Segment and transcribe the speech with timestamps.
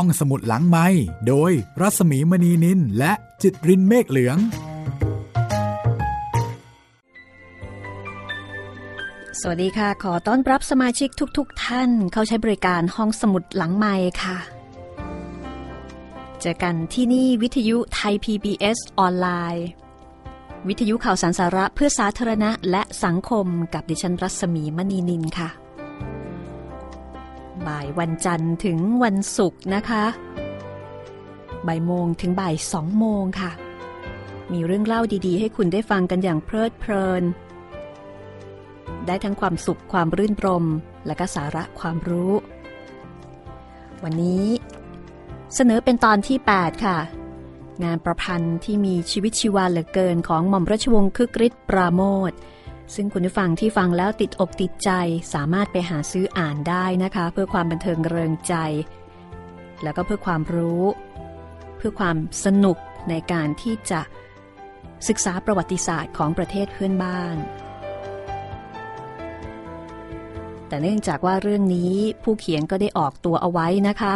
[0.00, 0.86] ห้องสมุดหลังไม้
[1.28, 4.38] โดยรัสมีมณีนินและจิตรินเมฆเหลือง
[9.40, 14.38] สวัสดีค่ะ ขอต้อนรับสมาชิกทุกๆทท่าน เข้าใช้บริการห้องสมุดหลังไม้ค่ะ
[16.40, 19.66] เจอกันที่นี่วิทยุไทย PBS ออนไลน์
[20.68, 25.50] วิทยุข่าวสารสาระเพื่อสาธารณะและสังคมกับดิฉันรัศมีมณีนินค่ะ
[27.68, 30.04] บ่ายวันจันทร์ถึงวันศุกร์นะคะ
[31.66, 33.50] บ่ายโมงถึงบ่ายสองโมงค่ะ
[34.52, 37.22] มีเรื่องเล่าดีๆ ให้คุณได้ฟังกันอย่างเพลิดเพลิน
[39.06, 40.64] ได้ทั้งความสุขความรื่นรม
[41.06, 42.32] และก็สาระความรู้
[44.04, 44.46] วันนี้
[45.54, 46.98] เสนอเป็นตอนที่ 8 ค่ะ
[47.84, 52.32] งานประพันธ์ที่มีชีวิตชีวาเหลือเกินของหม่อมราชวงศ์คึกฤทธิ์ปราโมท
[52.94, 54.90] ซึ่งคุณผู้ฟังที่ฟังแล้วติดอกติดใจ
[55.34, 58.54] สามารถไปหาซื้ออ่านได้นะคะ เพื่อความบันเทิงเริงใจ
[59.82, 60.82] แล้วก็เพื่อความรู้
[61.76, 62.76] เพื่อความสนุก
[63.10, 64.00] ในการที่จะ
[65.08, 67.36] ศึกษาประวัติศาสตร์ของประเทศเพื่อนบ้าน
[70.68, 74.14] แต่เนื่องจากว่าเรื่องนี้ผู้เขียนก็ได้ออกตัวเอาไว้นะคะ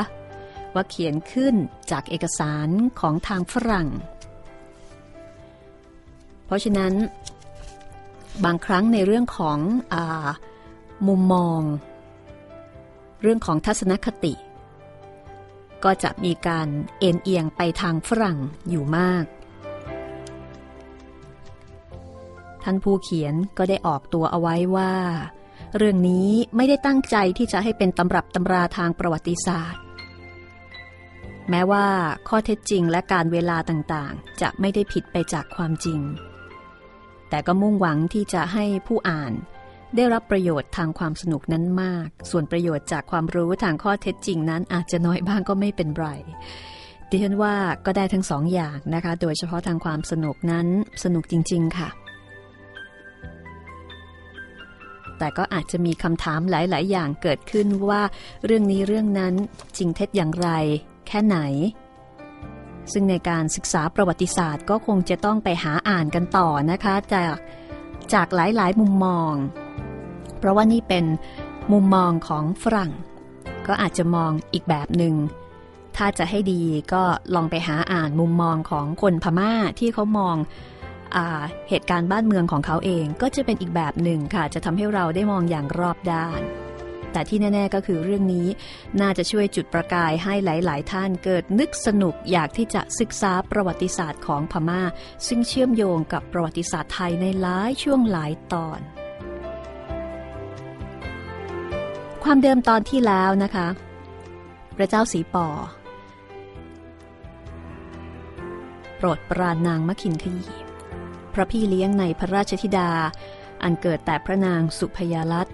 [0.74, 1.54] ว่าเขียนขึ้น
[1.90, 2.68] จากเอกสาร
[3.00, 3.88] ของทางฝรั่ง
[6.46, 6.92] เพราะฉะนั้น
[8.44, 9.58] บางครั้งในเรื่องของ
[9.94, 9.96] อ
[11.08, 11.60] มุมมอง
[13.22, 14.34] เรื่องของทัศนคติ
[15.84, 16.68] ก็จะมีการ
[17.00, 19.24] เอ็นเอียงไปทางฝรั่งอยู่มาก
[22.64, 24.94] ท่านผู้เขียนก็ได้ออกตัวเอาไว้ว่า
[25.76, 29.82] เรื่องนี้ไม่ได้ตั้งใจที่จะให้เป็นตำรับตำราทางประวัติศาสตร์
[31.50, 31.86] แม้ว่า
[32.28, 36.00] ข้อเท็จจริงและการเวลาต่างๆ จะไม่ได้ผิดไปจากความจริง
[37.30, 39.32] แต่ก็มุ่งหวังที่จะให้ผู้อ่าน
[39.96, 46.08] ได้รับประโยชน์ทางความสนุกนั้นมาก ส่วนประโยชน์จากความรู้ทางข้อเท็จจริงนั้นอาจจะน้อยบ้างก็ไม่เป็นไร
[47.10, 47.54] ดิฉันว่า
[47.86, 50.66] ก็ได้ทั้งสองอย่างนะคะ โดยเฉพาะทางความสนุกนั้น
[51.04, 51.88] สนุกจริง ๆ ค่ะ
[55.18, 58.02] แต่ก็อาจจะมีคำถามหลาย ๆ อย่างเกิดขึ้นว่า
[58.44, 59.34] เรื่องนี้เรื่องนั้น
[59.76, 60.50] จริงเท็จอย่างไร
[61.08, 61.38] แค่ไหน
[62.92, 67.36] ซึ่งในการศึกษาประวัติศาสตร์ก็คงจะต้องไปหาอ่านกันต่อนะคะจาก
[68.14, 69.32] จากหลายๆ มุมมอง
[70.38, 71.04] เพราะว่านี่เป็น
[71.72, 72.92] มุมมองของฝรั่ง
[73.66, 75.14] ก็อาจจะมองอีกแบบหนึง่ง
[75.96, 77.02] ถ้าจะให้ดีก็
[77.34, 80.36] ลองไปหาอ่านมุมมองของคนพม่าที่เขามอง
[81.16, 81.18] อ
[81.68, 86.40] เหตุการณ์บ้านเมืองของเขาเองก็จะเป็นอีกแบบหนึ่งค่ะ จะทำให้เราได้มองอย่างรอบด้าน
[87.12, 88.46] แต่ที่แน่ ๆ ก็คือเรื่องนี้
[89.00, 94.82] น่าจะช่วยจุดประกายให้หลาย ๆ ท่านเกิดนึกสนุกอยากที่จะศึกษาประวัติศาสตร์ของพมา่า
[95.26, 98.80] ซึ่งเชื่อมโยงกับประวัติศาสตร์ไทยในหลายช่วงหลายตอน
[102.24, 103.68] ความเดิมตอนที่แล้วนะคะ
[104.76, 105.48] พระเจ้าสีปอ
[108.96, 110.48] โปรดปรานนางมะขินขยี
[111.34, 112.90] พระพี่เลี้ยงในพระราชธิดา
[113.62, 115.48] อันเกิดแต่พระนางสุพยาลัต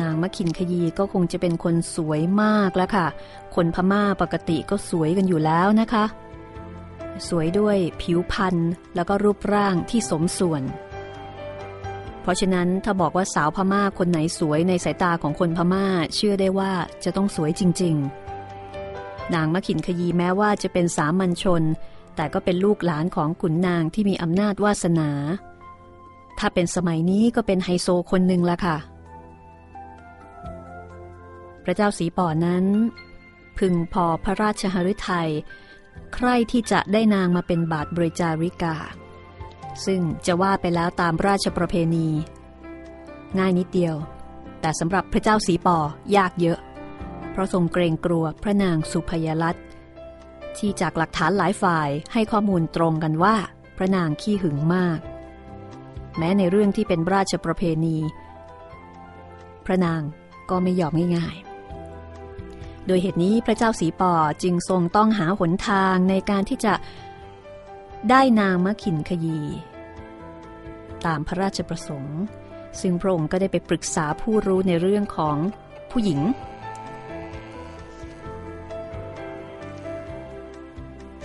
[0.00, 3.06] นางมะขินขยีก็คงจะเป็นคนสวยมากแล้วค่ะ
[3.54, 6.04] คนพม่าปกติก็สวยกันอยู่แล้วนะคะ
[7.28, 8.56] สวยด้วยผิวพรรณ
[8.94, 10.62] แล้วก็รูปร่างที่สมส่วน
[12.20, 16.72] เพราะฉะนั้นถ้าบอกว่าสาวพม่าคนไหนสวยในสายตาของคนพม่า เชื่อได้ว่า
[17.04, 17.94] จะต้องสวยจริง
[18.64, 21.62] ๆ นางมะขินขยีแม้ว่าจะเป็นสามัญชน
[22.16, 25.10] แต่ก็เป็นลูกหลานของขุนนางที่มีอำนาจวาสนา
[26.38, 28.76] ถ้าเป็นสมัยนี้ก็เป็นไฮโซคนหนึ่งละค่ะ
[31.68, 32.64] พระเจ้าสีป่อนั้น
[33.58, 35.30] พึงพอพระราชหฤทัย
[36.14, 38.76] ใครที่จะได้นางมาเป็นบาทบริจาริกา
[39.84, 42.08] ซึ่งจะว่าไปแล้วตามราชประเพณี
[43.38, 43.96] ง่ายนิดเดียว
[44.60, 45.78] แต่สำหรับพระเจ้าสีป่อ
[46.16, 46.58] ยากเยอะ
[47.30, 49.56] เพราะทรงเกรงกลัวพระนางสุพยลัต
[50.56, 53.36] ที่จากหลักฐานหลายฝ่ายให้ข้อมูลตรงกันว่า
[53.76, 55.00] พระนางขี้หึงมาก
[56.18, 57.96] แม้ในเรื่องที่เป็นราชประเพณี
[59.66, 60.02] พระนาง
[60.50, 61.36] ก็ไม่ยอมง่าย
[62.86, 64.12] โดยเหตุนี้พระเจ้าสีป่อ
[64.42, 66.74] จึงทรงต้องหาหนทางในการที่จะ
[68.10, 69.40] ได้นางมะขินขยี
[71.06, 72.20] ตามพระราชประสงค์
[72.80, 75.36] ซึ่งพระองค์ก็ได้ไปปรึกษาผู้รู้ในเรื่องของ
[75.90, 76.20] ผู้หญิง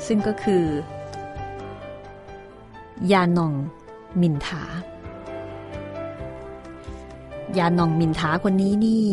[0.08, 0.66] ซึ่งก็คือ
[3.12, 3.54] ยานอง
[4.22, 4.64] มินถา
[7.58, 9.08] ยานองมินถาคนนี้นี่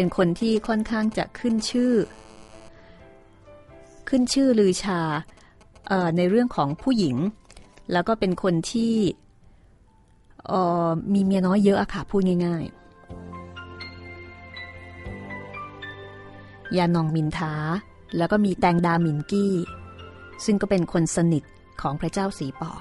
[0.00, 1.92] เป็นคนที่ค่อนข้างจะขึ้นชื่อ
[4.08, 5.00] ขึ้นชื่อลือชา
[6.16, 7.16] ในเรื่องของผู้หญิง
[7.92, 8.94] แล้วก็เป็นคนที่
[11.12, 12.74] มีเมียน้อยเยอะอะค่ะพูดง่าย ๆ
[16.76, 17.54] ยานองมินทา
[18.16, 19.54] แล้วก็มีแตงดามินกี้
[20.44, 21.42] ซึ่งก็เป็นคนสนิท
[21.80, 22.72] ของพระเจ้าสีปอ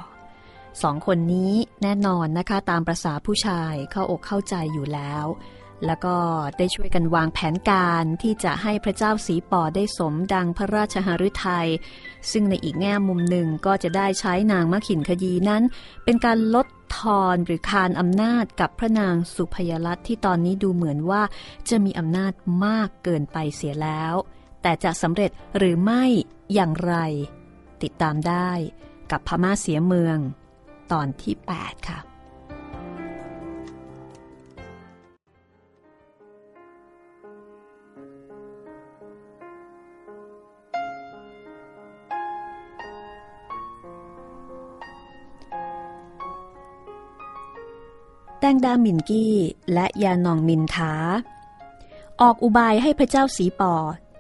[0.82, 1.54] สองคนนี้
[1.84, 5.26] แน่นอนนะคะตามประษาผู้ชายเข้าอกเข้าใจอยู่แล้ว
[5.86, 6.16] แล้วก็
[6.58, 11.70] ได้ช่วยกันวางแผนการที่จะให้พระเจ้าสีปอได้สมดังพระราชหฤทยัย
[12.32, 15.64] ซึ่งในอีกแง่มุมหนึ่งก็จะได้ใช้นางมะขินคดีนั้น
[16.04, 21.24] เป็นการลดทอนหรือคานอำนาจกับพระนางสุพยรัตที่ตอนนี้ดูเหมือนว่า
[21.70, 22.34] จะมีอำนาจ
[22.66, 24.14] มากเกินไปเสียแล้ว
[24.62, 26.04] แต่จะสำเร็จหรือไม่
[26.54, 26.94] อย่างไร
[27.82, 28.52] ติดตามได้
[29.12, 30.18] กับพม่าเสียเมือง
[30.92, 32.00] ตอนที่ 8 ค่ะ
[48.40, 49.36] แตงดามินกี้
[49.74, 50.94] และยานองมินท้า
[52.22, 53.74] ออกอุบายให้พระเจ้าสีปอ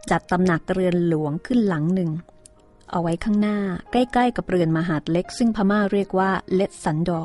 [0.09, 2.11] จัดตำหนักเรือนหลวงขึ้นหลังหนึ่ง
[2.91, 3.57] เอาไว้ข้างหน้า
[3.91, 7.23] ใกล้ๆกับเรือนมหาดเล็ก ซึ่งพม่าเรียกว่าเลดสันดอ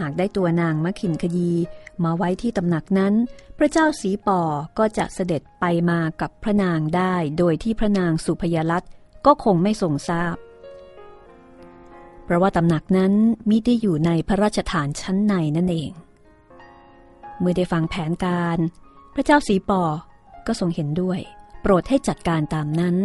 [0.00, 1.52] หากได้ตัวนางมะขินคยี
[2.04, 3.14] มาไว้ที่ตำหนักนั้น
[3.58, 4.40] พระเจ้าสีปอ
[4.78, 8.84] ก็จะเสด็จไปมากับพระนางได้ โดยที่พระนางสุพยรัต
[9.26, 10.36] ก็คงไม่ทรงทราบ
[12.24, 13.12] เพราะว่าตำหนักนั้น
[13.48, 15.90] มิได้อยู่ในพระราชฐานชั้นในนั่นเอง
[17.38, 18.58] เมื่อได้ฟังแผนการ
[19.14, 19.82] พระเจ้าสีปอ
[20.46, 21.20] ก็ทรงเห็นด้วย
[21.60, 22.96] โปรดให้จัดการตามนั้น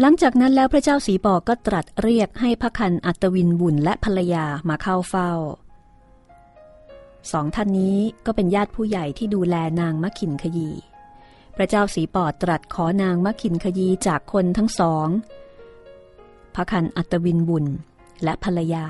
[0.00, 5.32] หลังจากนั้นแล้วพระเจ้าสีปอก็ตรัสเรียกให้พระคันอัตวินบุญและภรรยามาเข้าเฝ้า
[7.32, 10.70] สองท่านนี้ก็เป็นญาติผู้ใหญ่ที่ดูแลนางมะขินขยี
[11.56, 15.08] พระเจ้าสีปอตรัสขอนางมะขินขยีจากคนทั้งสอง
[16.56, 17.66] พระคันอัตวินบุญ
[18.24, 18.84] และภรรยา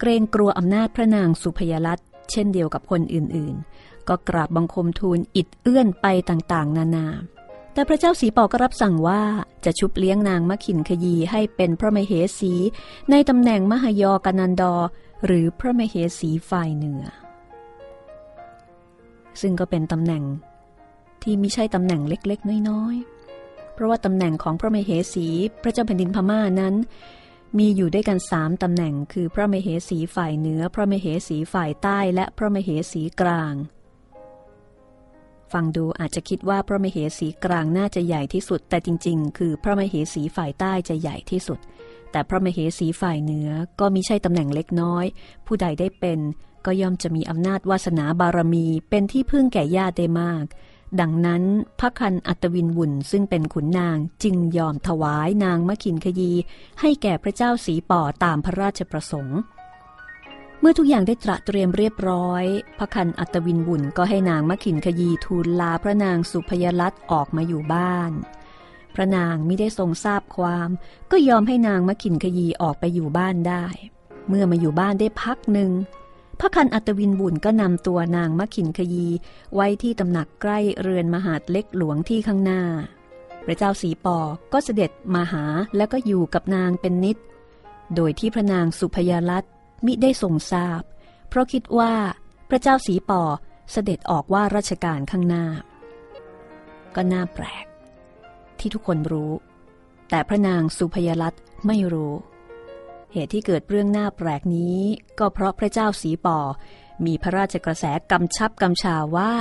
[0.00, 1.98] เกรงกลัวอำนาจพระนางสุพยรัต
[2.30, 7.06] เช่นเดียวกับคนอื่นๆ ก็กราบบังคมทูลอิดเอื้อนไปต่างๆ นานา
[7.72, 9.22] แต่พระเจ้าสีปอก็รับสั่งว่า
[9.64, 12.52] จะชุบเลี้ยงนางมะขินขยีให้เป็นพระมเหสี
[13.10, 14.74] ในตำแหน่งมหยอกนันดอ
[15.24, 17.04] หรือพระมเหสีฝ่ายเหนือ
[19.40, 20.24] ซึ่งก็เป็นตำแหน่ง
[21.22, 23.15] ที่ไม่ใช่ตำแหน่งเล็กๆ น้อยๆ
[23.76, 25.28] เพราะว่าตำแหน่งของพระมเหสี
[25.62, 26.74] พระเจ้าแผ่นดินพม่านั้น
[27.58, 33.54] มีอยู่ด้วยกันสามตำแหน่ง คือพระมเหสีฝ่ายเหนือ พระมเหสีฝ่ายใต้ และพระมเหสีกลาง
[35.52, 41.58] ฟังดูอาจจะคิดว่าพระมเหสีกลางน่าจะใหญ่ที่สุด แต่จริง ๆ คือพระมเหสีฝ่ายใต้จะใหญ่ที่สุด
[42.10, 43.50] แต่พระมเหสีฝ่ายเหนือ
[43.80, 45.04] ก็มิใช่ตำแหน่งเล็กน้อย
[45.46, 46.20] ผู้ใดได้เป็น
[46.66, 50.44] ก็ย่อมจะมีอำนาจวาสนาบารมีเป็นที่พึ่งแก่ญาติได้มาก
[51.00, 51.42] ดังนั้น
[51.80, 56.32] พระคันอัตวินบุญซึ่งเป็นขุนนางจึงยอมถวายนางมะขินขยี
[56.80, 59.38] ให้แก่พระเจ้าสีป่อตามพระราชประสงค์
[60.60, 62.44] เมื่อทุกอย่างได้ตระเตรียมเรียบร้อย
[62.78, 68.12] พระคันอัตวินบุญก็ให้นางมะขินขยีทูลลาพระนางสุพยรัตออกมาอยู่บ้าน
[68.94, 70.68] พระนางไม่ได้ทรงทราบความ
[71.10, 73.64] ก็ยอมให้นางมะขินขยีออกไปอยู่บ้านได้
[74.28, 75.70] เมื่อมาอยู่บ้านได้พักหนึ่ง
[76.40, 79.06] พระคันอัตวินบุญก็นำตัวนางมะขินขยี
[79.54, 82.62] ไว้ที่ตำหนักใกล้เรือนมหาดเล็กหลวงที่ข้างหน้า
[83.46, 84.18] พระเจ้าสีปอ
[84.52, 85.44] ก็เสด็จมาหา
[85.76, 87.16] แล้วก็อยู่กับนางเป็นนิด
[87.94, 89.44] โดยที่พระนางสุพยรัต
[89.86, 90.82] มิได้ทรงทราบ
[91.28, 91.92] เพราะคิดว่า
[92.48, 93.22] พระเจ้าสีปอ
[93.72, 95.44] เสด็จออกว่าราชการข้างหน้า
[96.94, 97.66] ก็น่าแปลก
[98.58, 99.32] ที่ทุกคนรู้
[100.10, 101.34] แต่พระนางสุพยรัต
[101.66, 102.12] ไม่รู้
[103.18, 104.80] เหตุที่เกิดเรื่องหน่าแปลกนี้
[105.18, 106.38] ก็เพราะพระเจ้าสีปอ
[107.06, 109.32] มีพระราชกระแสกำชับกำชาว่า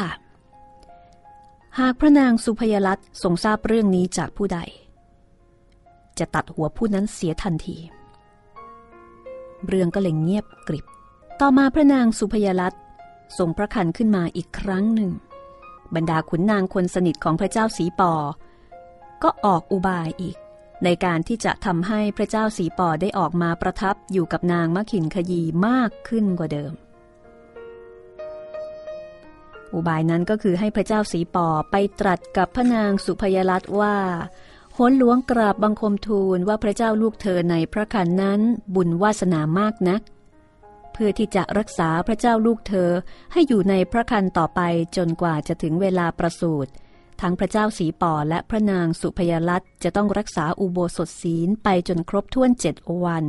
[1.80, 4.60] หากพระนางสุพยรัตทรงทราบเรื่องนี้จากผู้ใด
[6.20, 7.78] จะตัดหัวผู้นั้นเสียทันที
[9.68, 10.86] เรื่องก็เลยเงียบกริบ
[11.40, 12.74] ต่อมาพระนางสุพยรัต
[13.38, 15.12] ส่งพระคันขึ้นมาอีกครั้งหนึ่ง
[15.96, 18.14] บรรดาขุนนางคนสนิทของพระเจ้าสีปอ
[19.24, 20.38] ก็ออกอุบายอีก
[20.84, 26.74] ในการที่จะทำให้พระเจ้าสีปอได้ออกมาประทับอยู่กับนางมะขินขยีมากขึ้นกว่าเดิม
[29.74, 33.98] อุบายนั้นก็คือให้พระเจ้าสีปอไปตรัสกับพระนางสุพยรัตว่า
[34.78, 38.42] หนหลวงกราบบังคมทูลว่าพระเจ้าลูกเธอในพระคันนั้น
[38.76, 40.02] บุญวาสนามากนัก
[40.94, 42.90] เพื่อที่จะรักษาพระเจ้าลูกเธอ
[43.34, 44.62] ให้อยู่ในพระคันต่อไป
[44.98, 46.72] จนกว่าจะถึงเวลาประสูติ
[47.22, 53.26] ทั้งพระเจ้าสีป่อและพระนางสุพยรัตจะต้องรักษาอุโบสถศีลไปจนครบถ้วนเจ็ดวัน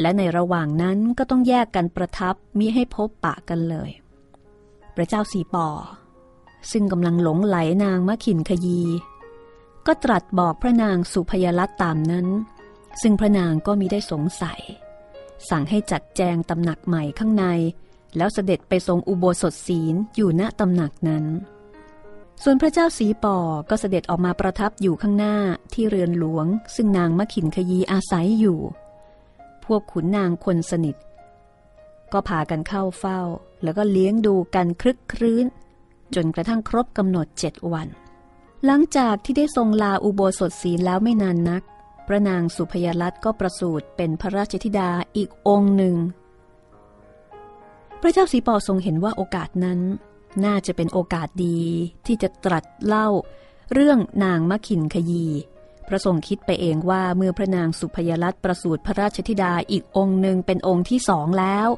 [0.00, 3.90] และในระหว่างนั้นก็ต้องแยกกันประทับมิให้พบปะกันเลย
[4.96, 5.68] พระเจ้าสีป่อ
[6.70, 8.82] ซึ่งกำลังหลงไหลนางมะขินขยี
[9.86, 12.26] ก็ตรัสบอกพระนางสุพยรัตตามนั้น
[13.02, 14.60] ซึ่งพระนางก็มิได้สงสัย
[15.50, 17.44] สั่งให้จัดแจงตำหนักใหม่ข้างใน
[18.16, 21.24] แล้วเสด็จไปทรงอุโบสถศีลอยู่ณตำหนักนั้น
[22.42, 23.38] ส่วนพระเจ้าสีป่อ
[23.70, 25.36] ก็เสด็จออกมาประทับอยู่ข้างหน้า
[25.74, 28.58] ที่เรือนหลวง ซึ่งนางมะขินขยีอาศัยอยู่
[29.64, 30.96] พวกขุนนางคนสนิท
[32.12, 33.20] ก็พากันเข้าเฝ้า
[33.62, 35.46] แล้วก็เลี้ยงดูกันคลึกครื้น
[36.14, 37.88] จนกระทั่งครบกำหนดเจ็ดวัน
[38.64, 41.62] หลังจากที่ได้ทรงลาอุโบสถศีลแล้วไม่นานนัก
[42.06, 45.96] พระนางสุพยรัตก็ประสูติเป็นพระราชธิดาอีกองค์หนึ่ง
[48.00, 49.80] พระเจ้าสีปอทรงเห็นว่าโอกาสนั้น
[50.44, 51.60] น่าจะเป็นโอกาสดี
[52.06, 53.08] ที่จะตรัสเล่า
[53.72, 55.26] เรื่องนางมะขินขยี
[55.88, 61.68] พระทรงคิดไปเองว่าเมื่อพระนางสุพยรัตประสูติพระราชธิดาอีกองค์หนึ่งเป็นองค์ที่สองแล้ว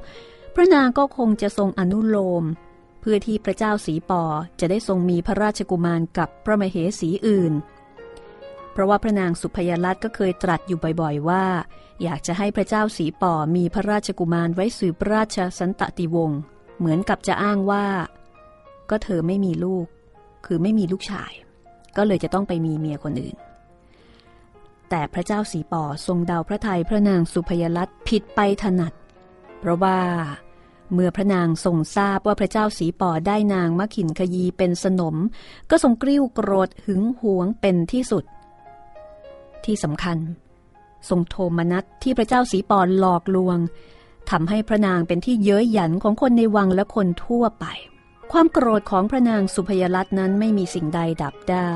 [0.55, 2.45] พระนางก็คงจะทรงอนุโลม
[3.01, 4.23] เพื่อที่พระเจ้าสีปอ
[4.61, 7.53] จะได้ทรงมีพระราชกุมารกับพระมเหสีอื่น
[8.73, 11.45] เพราะว่าพระนางสุพยรัตก็เคยตรัสอยู่บ่อยๆว่า
[12.03, 16.41] อยากจะให้พระเจ้าสีปอมีพระราชกุมารไว้สืบราชสันตติวงศ์
[16.79, 17.87] เหมือนกับจะอ้างว่า
[18.91, 19.87] ก็เธอไม่มีลูก
[20.47, 21.33] คือไม่มีลูกชาย
[21.97, 23.37] ก็เลยจะต้องไปมีเมียคนอื่น
[24.91, 28.93] แต่พระเจ้าสีป่อทรงเดาพระทัยพระนางสุพยรัตผิดไปถนัด
[29.61, 29.99] เพราะว่า
[30.93, 35.17] เมื่อพระนางทรงทราบว่าพระเจ้าสีป่อได้นางมะขินขยีเป็นสนม
[35.71, 38.25] ก็ทรงกริ้วโกรธหึงหวงเป็นที่สุด
[39.65, 40.19] ที่สำคัญ
[41.09, 43.59] ทรงโทมนัสที่พระเจ้าสีปอหลอกลวง
[44.31, 47.65] ทำให้พระนางเป็นที่เย้ยหยันของคนในวังและคนทั่วไป
[48.33, 51.73] ความโกรธของพระนางสุพยรัตน์นั้นไม่มีสิ่งใดดับได้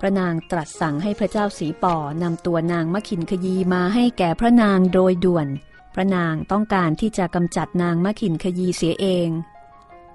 [0.00, 5.48] พระนางตรัสสั่งให้พระเจ้าสีป่อนำตัวนางมะขินขยีมาให้แก่พระนางโดยด่วน
[5.94, 9.28] พระนางต้องการที่จะกำจัดนางมะขินขยีเสียเอง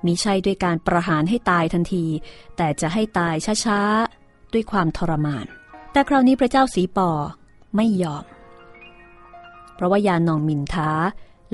[0.06, 2.06] มิใช่ด้วยการประหารให้ตายทันที
[2.58, 3.36] แต่จะให้ตาย
[3.66, 5.46] ช้าๆ ด้วยความทรมาน
[5.92, 7.12] แต่คราวนี้พระเจ้าสีป่อ
[7.76, 8.26] ไม่ยอม
[9.76, 10.92] เพราะว่ายานองมินท้า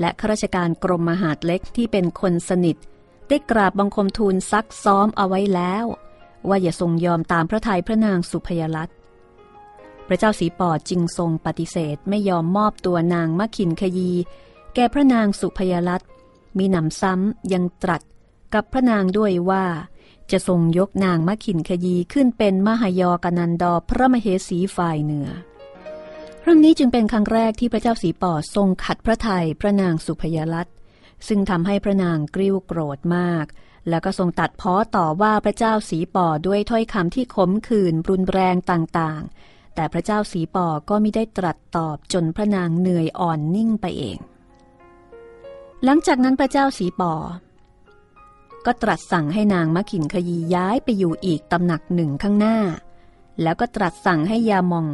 [0.00, 2.76] และข้าราชการกรมมหาดเล็กที่เป็นคนสนิท
[3.30, 5.84] ได้กราบบังคมทูลซักซ้อมเอาไว้แล้ว
[6.48, 8.90] ว่าอย่าทรงยอมตามพระทัยพระนางสุพยรัต
[10.06, 14.12] พระเจ้าสีปอดจึงทรงปฏิเสธไม่ยอมมอบตัวนางมะขินขยี
[14.74, 16.02] แก่พระนางสุพยรัต
[16.58, 18.02] มีหนำซ้ำยังตรัส
[18.54, 19.64] กับพระนางด้วยว่า
[20.30, 25.28] จะทรงยกนางมะขินขยีขึ้นเป็นมหายอกนันดอพระมเหสีฝ่ายเหนือ
[26.42, 30.68] ครั้งนี้จึงเป็นครั้งแรกที่พระเจ้าสีปอดทรงขัดพระทัยพระนางสุพยรัต
[31.28, 33.46] ซึ่งทำให้พระนางกริ้วโกรธมาก
[33.88, 44.18] แล้วก็ทรงตัดพ้อต่อว่าพระเจ้าสีปอด้วยถ้อยคำที่ขมขื่นรุนแรงต่างๆ แต่พระเจ้าสีปอก็ไม่ได้ตรัสตอบจนพระนางเหนื่อยอ่อนนิ่งไปเอง
[45.84, 47.14] หลังจากนั้นพระเจ้าสีปอ
[48.66, 52.58] ก็ตรัสสั่งให้นางมะขินขยีย้ายไปอยู่อีกตำหนักหนึ่งข้างหน้า
[53.42, 54.86] แล้วก็ตรัสสั่งให้ยามอง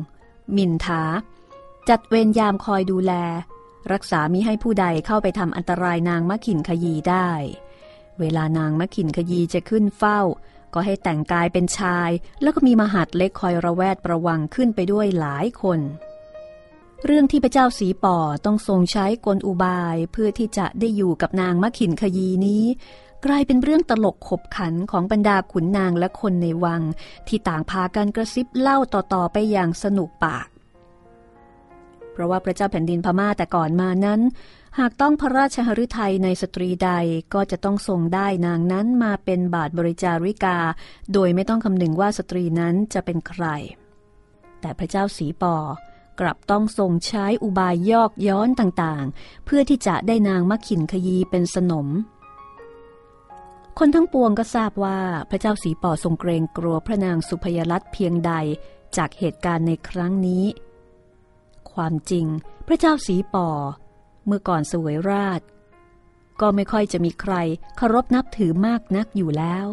[0.56, 1.02] มินทา
[1.88, 3.12] จัดเวรยามคอยดูแล
[3.93, 7.31] รักษามิให้ผู้ใดเข้าไปทำอันตรายนางมะขินขยีได้
[8.21, 10.21] เวลานางมะขินขยีจะขึ้นเฝ้า
[10.75, 12.11] ก็ให้แต่งกายเป็นชาย
[12.43, 15.81] แล้วก็มีมหาดเล็กคอยระแวดประวังขึ้นไปด้วยหลายคน
[17.05, 22.64] เรื่องที่พระเจ้าสีป่อต้องทรงใช้กลอุบายเพื่อที่จะได้อยู่กับนางมะขินขยีนี้
[23.25, 26.83] กลายเป็นเรื่องตลกขบขันของบรรดาขุนนางและคนในวัง
[27.28, 30.47] ที่ต่างพากันกระซิบเล่าต่อๆไปอย่างสนุกปาก
[32.17, 34.21] เพราะว่าพระเจ้าแผ่นดินพม่าแต่ก่อนมานั้น
[34.79, 36.91] หากต้องพระราชหฤทัยในสตรีใด
[37.35, 40.59] ก็จะต้องทรงได้นางนั้นมาเป็นบาทบริจาริกา
[41.13, 43.45] โดยไม่ต้องคำนึงว่าสตรีนั้นจะเป็นใคร
[44.61, 45.57] แต่พระเจ้าสีปอ
[46.21, 51.89] กลับต้องทรงใช้อุบายยอกย้อนต่างๆ เพื่อที่จะได้นางมักขินขยีเป็นสนม
[53.79, 54.99] คนทั้งปวงก็ทราบว่า
[55.31, 58.33] พระเจ้าสีปอทรงเกรงกลัวพระนางสุพยรัตเพียงใด
[58.97, 60.45] จากเหตุการณ์ในครั้งนี้
[61.76, 62.26] ความจริง
[62.66, 63.49] พระเจ้าสีปอ
[64.26, 65.40] เมื่อก่อนสวยราช
[66.40, 67.35] ก็ไม่ค่อยจะมีใคร
[67.76, 69.66] เคารพนับถือมากนักอยู่แล้ว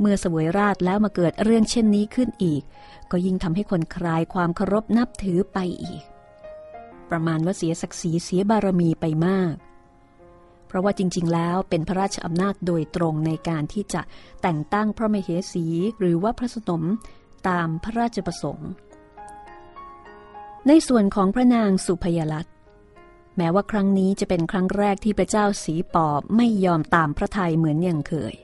[0.00, 2.62] เมื่อสวยราชแล้วมาเกิดเรื่องเช่นนี้ขึ้นอีก
[3.10, 6.02] ก็ยิ่งทำให้คนคลายความเคารพนับถือไปอีก
[7.10, 9.54] ประมาณว่าเสียศักดิ์ศรีเสียบารมีไปมาก
[10.66, 14.02] เพราะว่าจริง ๆ แล้วเป็นพระราชอำนาจโดยตรงในการที่จะ
[14.42, 15.66] แต่งตั้งพระมเหสี
[15.98, 16.82] หรือว่าพระสนม
[17.48, 18.70] ตามพระราชประสงค์
[20.68, 22.46] ในส่วนของพระนางสุพยรัต
[23.36, 28.34] แม้ว่าครั้งนี้จะเป็นครั้งแรกที่พระเจ้าสีปอบไม่ยอมตามพระทัยเหมือนอย่างเคย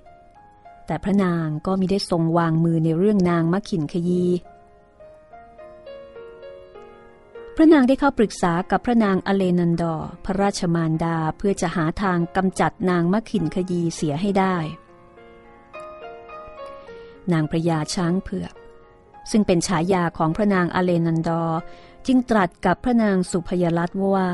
[0.87, 4.25] แต่พระนางก็มิได้ทรงวางมือในเรื่องนางมะขินขยี
[7.57, 9.95] พระนางได้เข้าปรึกษากับพระนางอเลนันดอ
[10.25, 14.57] พระราชมารดาเพื่อจะหาทางกำจัดนางมะขินขยีเสียให้ได้
[17.33, 18.55] นางพระยาช้างเผือก
[19.31, 21.43] ซึ่งเป็นฉายาของพระนางอเลนันดอ
[22.07, 24.31] จึงตรัสกับพระนางสุพยรัตน์ว่า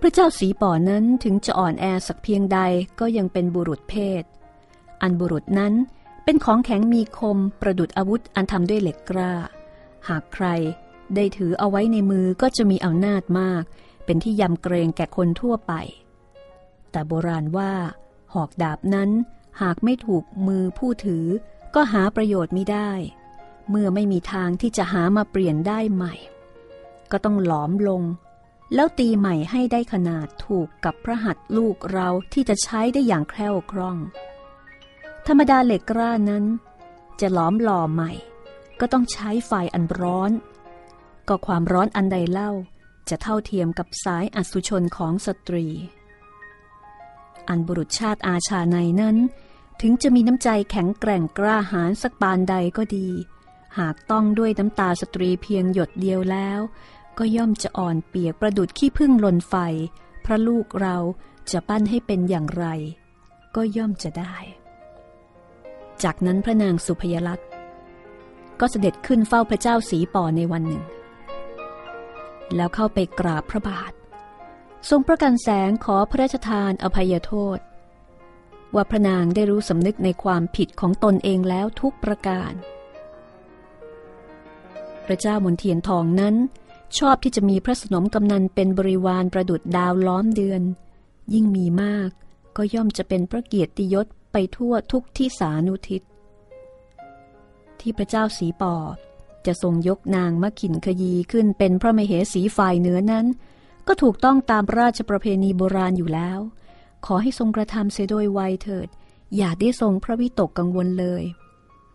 [0.00, 2.58] พระเจ้าสีป่อนั้นถึงจะอ่อนแอสักเพียงใด
[3.00, 4.24] ก็ยังเป็นบุรุษเพศ
[5.02, 5.74] อันบุรุษนั้น
[6.24, 9.32] เป็นของแข็งมีคมประดุดอาวุธอันทำด้วยเหล็กกล้า
[10.08, 10.46] หากใคร
[11.14, 13.62] ได้ถือเอาไว้ในมือก็จะมีอำนาจมาก
[14.04, 15.72] เป็นที่ยำเกรงแก่คนทั่วไป
[16.90, 17.72] แต่โบราณว่า
[18.34, 19.10] หอกดาบนั้น
[19.62, 21.26] หากไม่ถูกมือผู้ถือ
[21.74, 22.90] ก็หาประโยชน์ไม่ได้
[23.70, 26.14] เมื่อไม่มีทางที่จะหามาเปลี่ยนได้ใหม่
[27.10, 28.02] ก็ต้องหลอมลง
[28.74, 33.98] แล้วตีใหม่ให้ได้ขนาดถูกกับพระหัตถ์ลูกเราที่จะใช้ได้อย่างแคล่วคล่อง
[35.26, 36.44] ธรรมดาเหล็กกล้านั้น
[37.20, 38.12] จะหลอมหล่อใหม่
[38.80, 40.30] ก็ต้องใช้ไฟอันร้อน
[41.28, 42.50] ก็ความร้อนอันใดเล่า
[43.08, 45.66] จะเท่าเทียมกับสายอสุชนของสตรี
[47.48, 49.16] อันบุรุษชาติอาชาในนั้น
[49.80, 53.08] ถึงจะมีน้ำใจแข็งแกร่งกล้าหาญสักปานใดก็ดี
[53.78, 56.60] หากต้องด้วยน้ำตาสตรีเพียงหยดเดียวแล้ว
[57.18, 59.54] ก็ย่อมจะอ่อนเปียกประดุดขี้พึ่งลนไฟ
[60.24, 60.96] พระลูกเรา
[61.50, 62.66] จะปั้นให้เป็นอย่างไร
[63.54, 64.36] ก็ย่อมจะได้
[66.02, 67.48] จากนั้นพระนางสุพยลักษณ์
[68.60, 70.84] ก็เสด็จขึ้นเฝ้าพระเจ้าสีป่อในวันหนึ่ง
[72.56, 73.92] แล้วเข้าไปกราบพระบาท
[74.90, 77.58] ทรงประกันแสงขอพระราชทานอภัยโทษ
[78.74, 82.52] ว่าพระนางได้รู้สำนึกในความผิดของตนเองแล้วทุกประการ
[85.06, 86.34] พระเจ้ามนเทียนทองนั้น
[86.98, 90.62] ชอบที่จะมีพระสนมกำนันเป็นบริวารประดุดดาวล้อมเดือน
[91.32, 92.10] ยิ่งมีมาก
[92.56, 96.02] ก็ย่อมจะเป็นพระเกียรติยศไปทั่วทุกที่สานุทิศ
[97.80, 98.74] ที่พระเจ้าสีปอ
[99.46, 103.26] จะทรงยกนางมะขินขยีขึ้นเป็นพระมเหสีฝ่ายเหนือนั้น
[103.86, 106.38] ก็ถูกต้องตามราชประเพณีโบราณอยู่แล้ว
[107.06, 108.88] ขอให้ทรงกระทำเสียโดยไวเถิด
[109.36, 111.24] อย่าได้ทรงพระวิตกกังวลเลย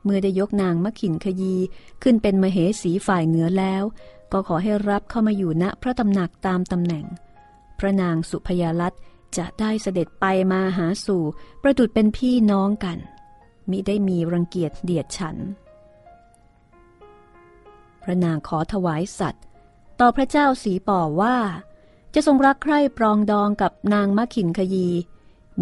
[0.03, 1.55] เมื่อได้ยกนางมะขินขยี
[2.03, 3.83] ขึ้นเป็นมเหสีฝ่ายเหนือแล้ว
[4.31, 7.05] ก็ขอให้รับเข้ามาอยู่ณพระตำหนักตามตำแหน่ง
[7.79, 8.93] พระนางสุพยาลัต
[9.37, 11.23] จะได้เสด็จไปมาหาสู่
[11.61, 12.97] ประดุดเป็นพี่น้องกัน
[13.69, 15.35] มิได้มีรังเกียจเดียดฉัน
[18.03, 19.43] พระนางขอถวายสัตว์
[19.99, 21.37] ต่อพระเจ้าสีป่อว่า
[22.19, 24.87] จะทรงรักใคร่ปรองดองกับนางมะขินขยี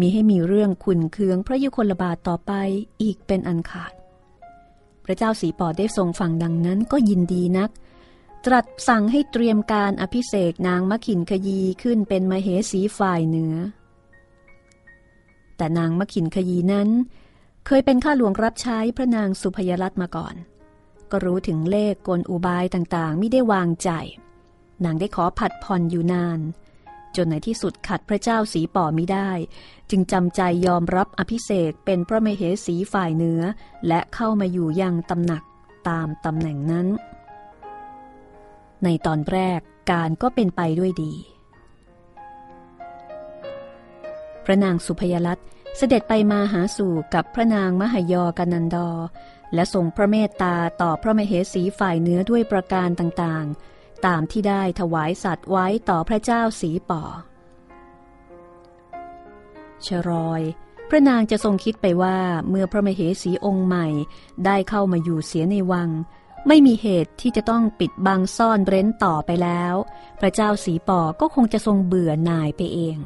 [0.00, 2.52] มีให้มีเรื่องขุนเคืองพระยุคลบาทต่อไป
[3.02, 3.92] อีกเป็นอันขาด
[5.04, 7.70] พระเจ้าสีปอได้ทรงฟังดังนั้นก็ยินดีนัก
[8.46, 13.54] ตรัสสั่งให้เตรียมการอภิเษกนางมะขินขยีขึ้นเป็นมเหสีฝ่ายเหนือ
[15.56, 16.88] แต่นางมะขินขยีนั้น
[17.66, 20.34] เคยเป็นข้าหลวงรับใช้พระนางสุพยรัตน์มาก่อน
[21.10, 23.90] ก็รู้ถึงเลขกลอุบายต่างๆไม่ได้วางใจ
[24.84, 26.40] นางได้ขอผัดผ่อนอยู่นาน
[27.16, 29.30] จนในที่สุดขัดพระเจ้าสีป่อมิได้
[29.90, 33.42] จึงจำใจยอมรับอภิเษกเป็นพระมเหสีฝ่ายเหนือ
[33.88, 35.42] และเข้ามาอยู่ยังตำหนัก
[35.88, 36.86] ตามตำแหน่งนั้น
[38.84, 39.60] ในตอนแรก
[39.90, 41.12] การก็เป็นไปด้วยดี
[44.44, 48.90] พระนางสุพยลัตน์เสด็จไปมาหาสู่กับพระนางมหยอกันันดอ
[49.54, 53.75] และทรงพระเมตตาต่อพระมเหสีฝ่ายเนือด้วยประการต่างๆ
[54.06, 57.02] ตามที่ได้ถวายสัตว์ไว้ต่อพระเจ้าสีป่อ
[59.86, 60.42] ชรอย
[60.88, 63.86] พระนางจะทรงคิดไปว่าเมื่อพระมเหสีองค์ใหม่
[64.44, 65.90] ได้เข้ามาอยู่เสียในวัง
[66.46, 69.74] ไม่มีเหตุที่จะต้องปิดบังซ่อนเร้นต่อไปแล้ว
[70.20, 72.98] พระเจ้าสีป่อก็คงจะทรงเบื่อหน่ายไปเอง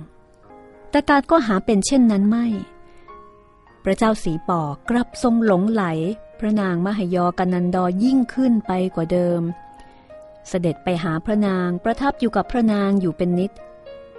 [0.91, 2.47] แต่การก็หาเป็นเช่นนั้นไม่
[3.85, 5.85] พระเจ้าสีป่อกลับทรงหลงไหล
[6.39, 9.43] พระนางมหยอกันันดอยิ่งขึ้นไปกว่าเดิม
[10.49, 13.53] เสด็จไปหาพระนางประทับอยู่กับพระนางอยู่เป็นนิด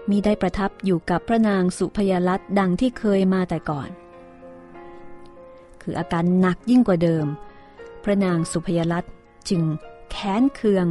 [0.09, 3.89] มีได้ประทับอยู่กับพระนางสุพยลัตดังที่เคยมาแต่ก่อน
[5.81, 7.27] คืออาการหนักยิ่งกว่าเดิม
[8.03, 9.05] พระนางสุพยลัต
[9.49, 9.63] จึง
[10.11, 10.87] แค้นเคือง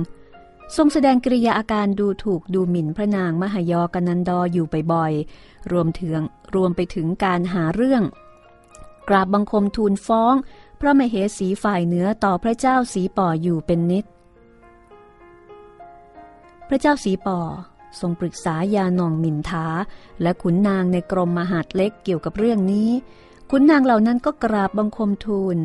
[0.76, 6.20] ทรงแสดงกริยาอาการดูถูกดูหมิ่นพระนางมหายอกันันดออยู่บ่อยๆรวมถึง
[6.54, 8.02] รวมไปถึงการหาเรื่อง
[9.08, 10.34] กราบบังคมทูลฟ้อง
[10.80, 14.04] พระมเหสีฝ่ายเหนือต่อพระเจ้าสีป่ออยู่เป็นนิด
[16.72, 17.40] พระเจ้าสีป่อ
[18.00, 19.66] ทรงปรึกษายาหน่องหมินทา
[20.22, 22.90] และขุนนางในกรมมหาดเล็กเกี่ยวกับเรื่องนี้
[23.50, 25.56] ขุนนางเหล่านั้นก็กราบบังคมทูล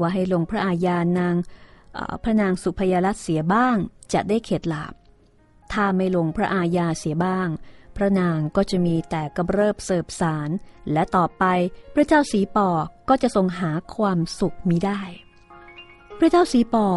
[0.00, 1.34] ว่าให้ลงพระอาญานาง
[2.22, 3.76] พระนางสุพยรัตเสียบ้าง
[4.12, 4.94] จะได้เข็ดหลาบ
[5.72, 7.48] ถ้าไม่ลงพระอาญาเสียบ้าง
[7.96, 10.50] พระนางก็จะมีแต่กำเริบเสิบสาร
[10.92, 11.44] และต่อไป
[11.94, 12.68] พระเจ้าสีปอ
[13.08, 15.00] ก็จะทรงหาความสุขมิได้
[16.18, 16.88] พระเจ้าสีปอ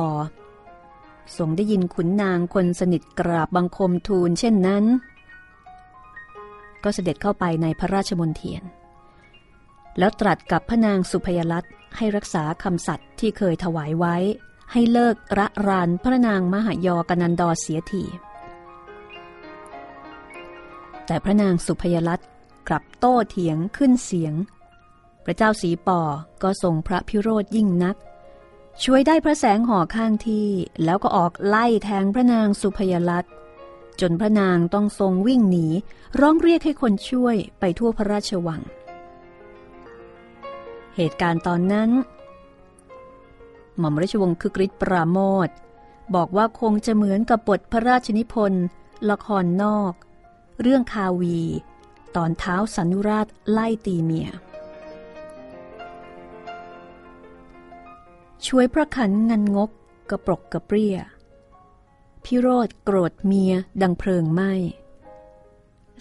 [1.38, 4.86] ทรงได้ยินขุนนางคนสนิทกราบบังคมทูลเช่นนั้น
[6.84, 8.63] ก็เสด็จเข้าไปในพระราชมนเทียน
[9.98, 11.65] แล้วตรัสกับพระนางสุพยลัต
[11.98, 14.15] ให้รักษาคำสัตย์ที่เคยถวายไว้
[14.72, 18.04] ให้เลิกระรานพระนางมหายอกนันดอเสียที
[21.06, 22.20] แต่พระนางสุพยลัต
[22.68, 24.34] กลับโต้เถียงขึ้นเสียง
[25.26, 26.02] พระเจ้าสีป่อ
[26.44, 27.96] ก็ทรงพระพิโรธยิ่งนัก
[28.86, 30.50] ช่วยได้พระแสงห่อข้างที่
[30.84, 33.26] แล้วก็ออกไล่แทงพระนางสุพยลัต
[34.02, 35.68] จนพระนางต้องทรงวิ่งหนี
[36.20, 38.62] ร้องเรียกให้คนช่วยไปทั่วพระราชวัง
[40.96, 41.89] เหตุการณ์ตอนนั้น
[43.78, 45.50] หม่อมราชวงศ์คึกฤทธิ์ปราโมท
[46.15, 48.65] บอกว่าคงจะเหมือนกับบทพระราชนิพนธ์
[49.10, 49.94] ละครนอก
[50.62, 51.39] เรื่องคาวี
[52.15, 54.30] ตอนเท้าสันุราชไล่ตีเมีย
[58.47, 59.71] ช่วยพระขันงันงก
[60.10, 60.97] กระปรกกระเปรี้ย
[62.23, 64.52] พิโรธโกรธเมียดังเพลิงไหม้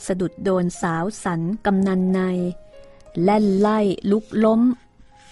[0.07, 2.21] สะดุดโดนสาวสันกำนันใน
[3.23, 3.79] แล่นไล่
[4.11, 4.63] ลุกล้ม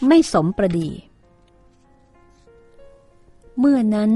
[0.06, 0.90] ไม่สมประดี
[3.58, 4.12] เมื่อนั้น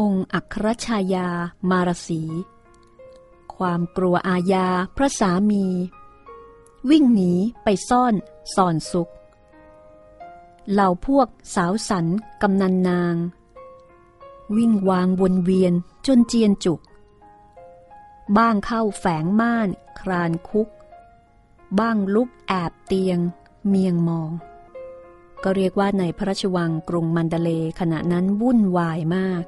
[0.00, 1.28] องค์อัครชายา
[1.70, 2.22] มารสี
[3.54, 5.64] ความกลัวอาญาพระสามี
[6.90, 7.32] วิ่งหนี
[7.64, 8.14] ไปซ่อน
[8.54, 9.12] ซ่อนสุข
[10.70, 12.06] เหล่าพวกสาวสัน
[12.42, 13.16] กำนันนาง
[14.56, 15.72] วิ่งวางวนเวียน
[16.06, 16.80] จนเจียนจุก
[18.36, 19.68] บ้างเข้าแฝงม่าน
[20.00, 20.68] ครานคุก
[21.78, 23.18] บ้างลุกแอบเตียง
[23.68, 24.30] เมียงมอง
[25.42, 29.44] ก็เรียกว่าในพระราชวังกรุงมันเดเลขณะนั้นวุ่นวายมาก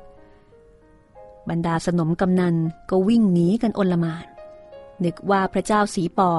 [1.49, 2.57] บรรดาสนมกำนัน
[2.91, 4.27] ก็วิ่งหนีกันอนลมาน
[5.05, 6.31] นึกว่าพระเจ้าสีปอ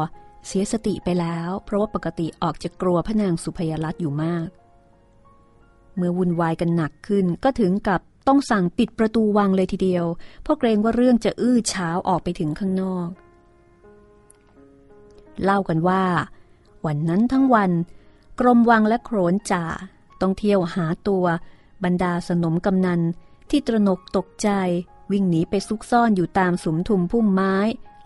[0.48, 4.48] เสียสติไปแล้ว เพราะว่าปกติออกจะกลัวพระนางสุพยรัตน์อยู่มาก
[5.96, 10.06] เมื่อวุ่นวายกันหนักขึ้น ก็ถึงกับต้องสั่งปิดประตูวังเลยทีเดียว
[10.44, 13.08] เพราะเกรงว่าเรื่องจะอื้อเช้าออกไปถึงข้างนอก
[15.44, 16.04] เล่ากันว่า
[16.86, 17.72] วันนั้นทั้งวัน
[18.40, 19.66] กรมวังและโขนจ่า
[20.22, 21.26] ต้องเที่ยวหาตัว
[21.84, 23.02] บรรดาสนมกำนัน
[23.50, 24.50] ที่ตระหนกตกใจ
[25.12, 27.56] วิ่งหนีไปซุกซ่อนอยู่ตามสุมทุมพุ่มไม้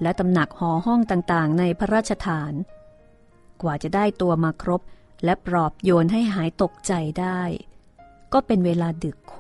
[0.02, 2.54] และตำหนักหอห้องต่างๆ ในพระราชฐาน
[3.62, 4.82] กว่าจะได้ตัวมาครบ
[5.24, 7.42] และปลอบโยนให้หายตกใจได้
[8.34, 9.34] ก็เป็นเวลาดึกโข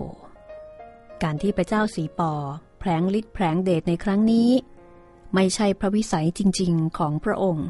[1.24, 2.34] การที่พระเจ้าสีปอ
[2.80, 4.50] แผลงฤทธิ์แผลงเดชในครั้งนี้
[5.36, 7.68] ไม่ใช่พระวิสัยจริง ๆ ของพระองค์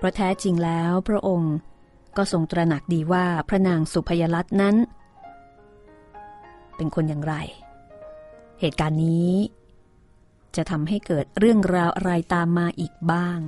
[0.00, 1.54] พราะแท้จริงแล้วพระองค์
[2.16, 4.76] ก็ทรงตระหนักดีว่าพระนางสุพยลัตน์นั้น
[6.76, 7.34] เป็นคนอย่างไร
[8.60, 9.32] เหตุการณ์นี้
[10.56, 13.38] จะทำให้เกิดเรื่องราวอะไรตามมาอีกบ้าง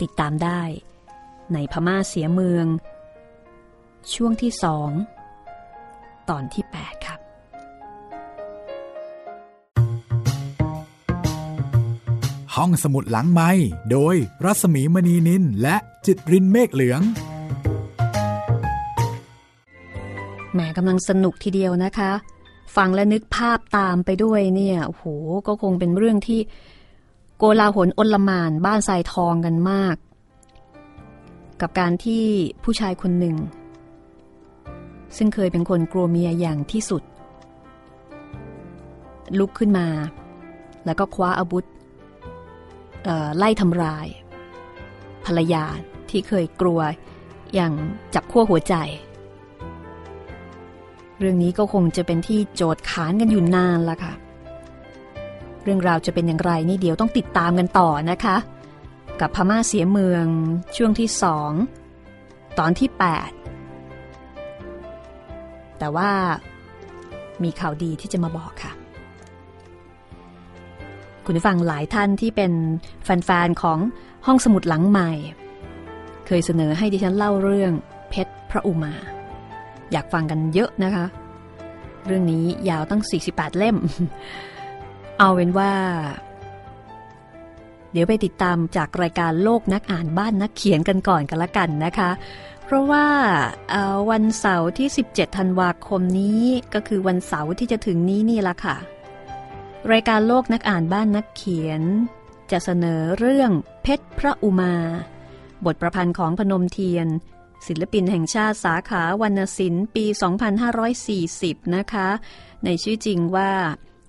[0.00, 0.62] ติดตามได้
[1.52, 2.66] ในพม่าเสียเมือง
[4.14, 4.90] ช่วงที่สอง
[6.30, 7.20] ตอนที่ 8 ครับ
[12.54, 13.50] ห้องสมุดหลังไม้
[13.90, 17.00] โดยรัสมีมณีนินและจิตรินเมฆเหลือง
[20.52, 22.12] แหมกำลังสนุกทีเดียวนะคะ
[22.76, 25.04] ฟังและนึกภาพตามไปด้วยเนี่ยโอ้โห
[25.46, 26.40] ก็คงเป็นเรื่องที่
[27.36, 29.96] โกลาหลอนลมานบ้านทรายทองกันมาก
[31.60, 32.24] กับการที่
[32.64, 33.36] ผู้ชายคนหนึ่ง
[35.16, 37.02] ซึ่งเคยเป็นคนกลัวเมียอย่างที่สุด
[39.38, 39.86] ลุกขึ้นมา
[40.84, 41.64] แล้วก็คว้าอาวุธ
[43.36, 44.06] ไล่ทำร้าย
[45.24, 45.64] ภรรยา
[46.10, 46.80] ที่เคยกลัว
[47.54, 47.72] อย่าง
[48.14, 48.74] จับขั้วหัวใจ
[51.18, 54.12] เรื่องนี้ก็คงจะเป็นที่โจทย์ขานกันอยู่นานละค่ะ
[55.62, 58.36] เรื่องราวจะเป็นอย่างไรนี่เดี๋ยวต้องติดตามกันต่อนะคะ
[59.20, 60.26] กับพม่าเสียเมือง
[60.76, 61.50] ช่วงที่สอง
[62.58, 63.35] ตอนที่ 8
[65.78, 66.10] แต่ว่า
[67.42, 68.72] มีข่าวดีที่จะมาบอกค่ะ
[71.24, 72.52] คุณผู้ฟังหลายท่านที่เป็น
[73.04, 73.78] แฟนๆของ
[74.26, 75.10] ห้องสมุดหลังใหม่
[76.26, 77.72] เคยเสนอให้ดิฉันเล่าเรื่อง
[78.10, 78.92] เพชรพระอุมา
[79.92, 81.06] อยากฟังกันเยอะนะคะ
[82.06, 83.76] เรื่องนี้ยาวตั้ง 48 เล่ม
[85.18, 85.72] เอาเป็นว่า
[87.92, 92.10] เดี๋ยวไปติดตามจากรายการโลกนักอ่านบ้านนักเขียนกันก่อนกันละกันนะคะ
[92.68, 93.06] เพราะว่า
[94.10, 96.42] วันเสาร์ที่ 17 ธันวาคมนี้
[96.74, 98.76] ก็คือวันเสาร์ที่จะถึงนี้นี่ละค่ะ
[99.92, 101.82] รายการโลกนักอ่านบ้านนักเขียน
[102.50, 103.50] จะเสนอเรื่อง
[103.82, 104.74] เพชรพระอุมา
[105.64, 107.08] บทประพันธ์ของพนมเทียน
[107.66, 110.04] ศิลปินแห่งชาติสาขาวรรณศิลป์ปี
[111.10, 112.08] 2540 นะคะ
[112.64, 113.52] ในชื่อจริงว่า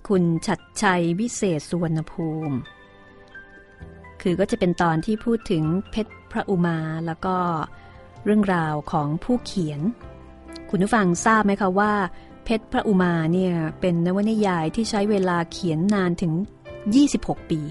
[0.07, 2.55] คุณชัดชัยวิเศษสุวรรณภูมิ
[4.21, 7.37] คือก็จะเป็นตอนที่พูดถึงเพชรพระอุมาแล้วก็
[7.85, 9.81] เเรื่องราวของผู้เขียน
[10.69, 11.93] คุณผู้ฟังทราบไหมคะว่า
[12.43, 16.33] เพชรพระอุมาเนี่ยเป็นนวนิยายที่ใช้เวลาเขียนนานถึง
[16.91, 17.61] 26 ปี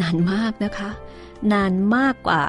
[0.00, 0.90] นานมากนะคะ
[1.52, 2.42] นานมากกว่า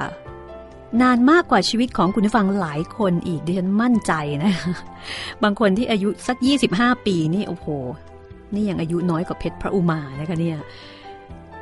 [1.02, 4.12] นานมากกว่าชีวิตของคุณผู้ฟังหลายคนอีกดิฉันมั่นใจ
[4.44, 4.52] นะ
[5.42, 6.36] บางคนที่อายุสัก
[6.72, 7.66] 25 ปีนี่โอ้โห
[8.54, 10.58] นี่ยังอายุน้อยกว่าเพชรพระอุมานะคะเนี่ย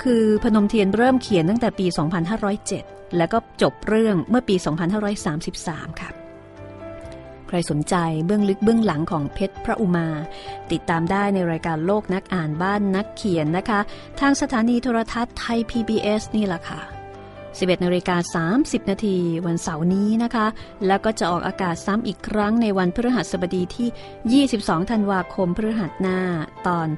[0.03, 1.87] คือพนมเทียนเริ่มเขียนตั้งแต่ปี
[2.51, 4.57] 2507 แล้วก็จบเรื่องเมื่อปี
[5.49, 6.11] 2533 ค่ะ
[7.49, 7.95] ใครสนใจ
[8.27, 10.09] เบื้องลึกเบื้องหลังของเพชรพระอุมา
[10.73, 13.81] ติดตามได้ในรายการโลกนักอ่านบ้านนักเขียนนะคะ
[14.21, 16.81] ทางสถานีโทรทัศน์ไทย PBS นี่แหละค่ะ
[17.31, 20.47] 11นาฬิกา30 นาทีวันเสาร์นี้นะคะ
[20.87, 26.19] แล้วก็จะออกอากาศซ้ำอีกครั้งในวันพฤหัสบดีที่ 22 ธันวาคมพฤหัสหน้า
[26.67, 26.89] ตอน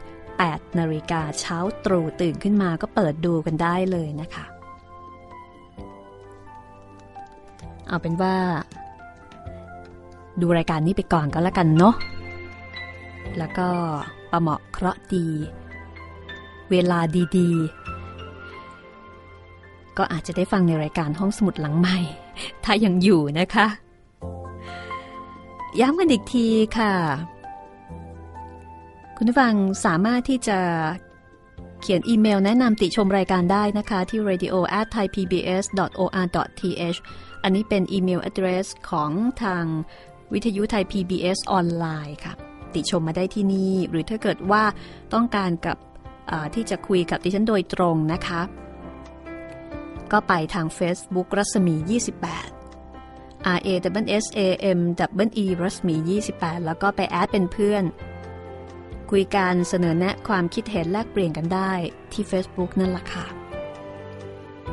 [0.43, 4.45] 8นาฬิกาเช้าตรู่ตื่นขึ้นมาก็เปิดดูกันได้เลยนะคะ
[7.89, 8.35] เอาเป็นว่า
[10.41, 11.95] ดูรายการนี้ไปก่อนก็แล้วกันเนาะ
[13.39, 13.69] แล้วก็
[14.31, 15.27] ประเหมาะเคราะห์ดี
[16.71, 16.99] เวลา
[17.37, 21.99] ดีๆ ก็อาจจะได้ฟังในรายการห้องสมุดหลังใหม่
[22.65, 23.67] ถ้ายังอยู่นะคะ
[25.81, 26.47] ย้ำกันอีกที
[26.79, 26.93] ค่ะ
[29.25, 29.57] คุณผู้ฟัง
[29.87, 30.59] สามารถที่จะ
[31.81, 36.99] เขียนอีเมลแนะนำติชมรายการได้นะคะที่ radio at thaipbs.or.th
[37.43, 39.11] อันนี้เป็นอีเมล address ของ
[39.43, 39.65] ทาง
[40.33, 42.33] วิทยุไทย PBS ออนไลน์ค่ะ
[42.75, 44.63] ติชมมาได้ที่นี่ หรือถ้าเกิดว่า
[45.15, 45.77] ต้องการกับ
[46.55, 48.41] ที่จะคุยกับดิฉันโดยตรงนะคะ
[50.13, 51.85] ก็ไปทาง Facebook รัศมี 28
[53.57, 53.69] R A
[54.05, 54.41] W S A
[54.79, 54.81] M
[55.25, 55.97] W E รัศมี
[56.31, 57.85] 28 แล้วก็ไปแอดเป็นเพื่อน
[59.11, 61.73] คุยกันเสนอแนะความคิดเห็นแลกเปลี่ยนกันได้
[62.13, 63.27] ที่ Facebook นั่นแหละค่ะ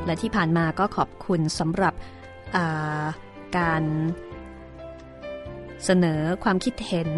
[0.06, 1.94] และที่ผ่านมาก็ขอบคุณสำหรับ
[3.58, 3.84] การ
[5.86, 7.10] เสนอความคิดเห็น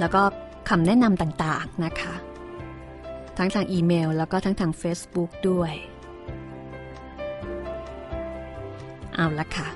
[0.00, 0.22] แล้วก็
[0.68, 2.14] คำแนะนำต่างๆนะคะ
[3.38, 5.72] ทั้งทางอีเมลแล้วก็ทั้งทาง Facebook ด้วย
[9.14, 9.68] เอาละค่ะ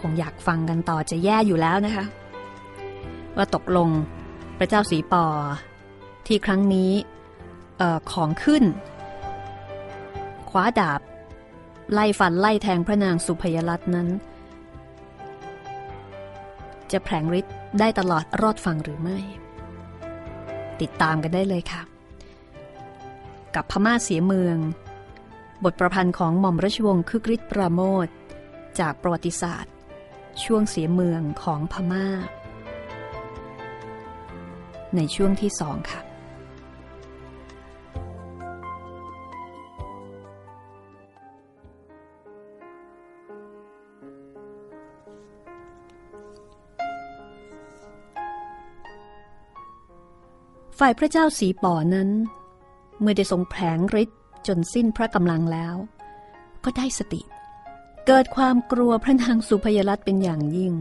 [0.00, 2.04] คงอยากฟังกันต่อจะแย่อยู่แล้วนะคะ
[3.36, 3.90] ว่าตกลง
[4.58, 5.24] พระเจ้าสีปอ
[6.26, 6.92] ที่ครั้งนี้
[7.80, 8.64] ออของขึ้น
[10.50, 11.00] คว้าดาบ
[11.92, 14.08] ไล่ฟันไล่แทงพระนางสุพยรัตน์นั้น
[16.92, 19.18] จะแผลงฤทธิ์ได้ตลอดรอดฟังหรือไม่
[20.80, 21.82] ติดตามกันได้เลยค่ะ
[23.54, 24.56] กับพม่าเสียเมือง
[25.64, 28.08] บทประพันธ์ของหม่อมราชวงศ์คึกฤทธิ์ปราโมท
[28.80, 29.72] จากประวัติศาสตร์
[30.44, 32.06] ช่วงเสียเมืองของพม่า
[34.96, 36.00] ในช่วงที่สองค่ะ
[50.78, 52.08] ฝ่ายพระเจ้าสีป่อนั้น
[53.00, 55.74] เมื่อได้ทรงแผลงฤทธิ์จนสิ้นพระกำลังแล้ว
[56.64, 57.20] ก็ได้สติ
[58.06, 60.72] เกิดความกลัวพระนางสุพยรัตเป็นอย่างยิ่ง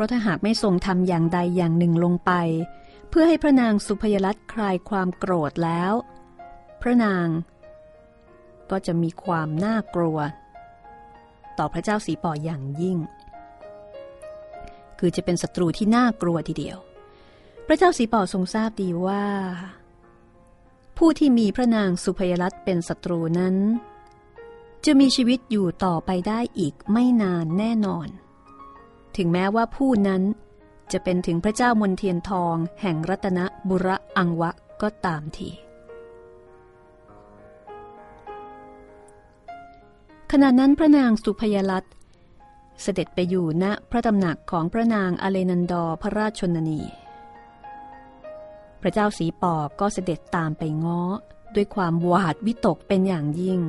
[0.00, 2.32] ราะถ้าหากไม่ทรงทำอย่างใดอย่างหนึ่งลงไป
[3.08, 5.92] เพื่อให้พระนางสุพยรัตคลายความโกรธแล้ว
[6.82, 7.28] พระนาง
[8.70, 10.18] ก็จะมีความน่ากลัว
[11.58, 12.98] ต่อพระเจ้าสีป่ออย่างยิ่ง
[14.98, 16.78] คือจะเป็นศัตรูที่น่ากลัวทีเดียว
[17.66, 19.24] พระเจ้าสีป่อทรงทราบดีว่า
[20.98, 23.56] ผู้ที่มีพระนางสุพยรัตเป็นศัตรูนั้น
[24.84, 28.08] จะมีชีวิตอยู่ต่อไปได้อีกไม่นานแน่นอน
[29.16, 30.22] ถึงแม้ว่าผู้นั้น
[30.92, 34.50] จะเป็นถึงพระเจ้ามนเทียนทองแห่งรัตนบุระอังวะ
[34.82, 35.50] ก็ตามที
[40.32, 41.84] ขณะนั้นพระนางสุพยรัต
[42.82, 46.80] เสด็จไปอยู่ณพระตำหนักของพระนางอเลนันดอพระราชชนนี
[48.80, 51.02] พระเจ้าสีปอบก็เสด็จตามไปง้อ
[51.54, 53.60] ด้วยความหวาดวิตกเป็นอย่างยิ่ง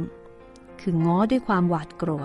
[0.82, 2.24] คือง้อด้วยความหวาดกลัว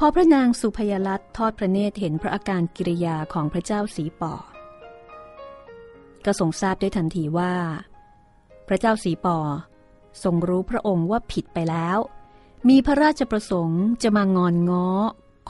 [0.00, 4.34] พอพระนางสุพยรัตทอดพระเนตรเห็นพระอาการกิริยาของพระเจ้าสีปอ
[6.24, 7.54] ก็ทรงทราบได้ทันทีว่า
[8.68, 9.38] พระเจ้าสีปอ
[10.22, 11.98] ทรงรู้พระองค์ว่าผิดไปแล้ว
[12.68, 14.88] มีพระราชประสงค์จะมางอนง้อ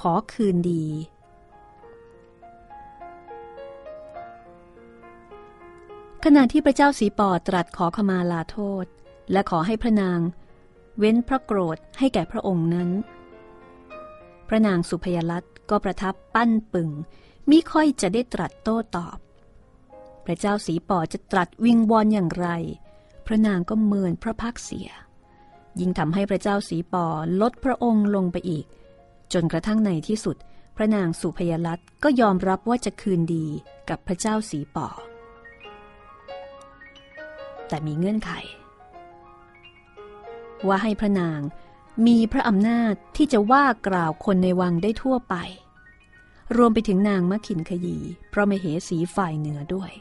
[0.01, 0.87] ขอคืนดี
[6.25, 8.85] ขณะที่พระเจ้าสีปอตรัสขอขมาลาโทษ
[9.33, 10.21] และขอให้พระนาง
[10.99, 12.91] เว้นพระโกรธให้แก่พระองค์นั้น
[14.49, 16.91] พระนางสุพยรัตก็ประทับปั้นปึง
[17.51, 19.19] มิค่อยจะได้ตรัสโต้ตอบ
[20.27, 22.49] พระเจ้าสีปอจะตรัสวิงวอนอย่างไร
[23.27, 24.89] พระนางก็เมินพระพักเสีย
[25.81, 27.07] ยิ่งทำให้พระเจ้าสีปอ
[27.41, 28.67] ลดพระองค์ลงไปอีก
[29.33, 30.37] จนกระทั่งในที่สุด
[30.77, 33.47] พระนางสุพยรัตก็ยอมรับว่าจะคืนดี
[33.89, 34.89] กับพระเจ้าสีปอ
[37.69, 38.31] แต่มีเงื่อนไข
[40.69, 41.41] ว่าให้พระนาง
[42.05, 45.35] มีพระอำนาจที่จะว่ากล่าวคนในวังได้ทั่วไป
[46.57, 47.99] รวมไปถึงนางมะขินขยี
[48.33, 49.93] พระมเหสีฝ่ายเหนือด้วย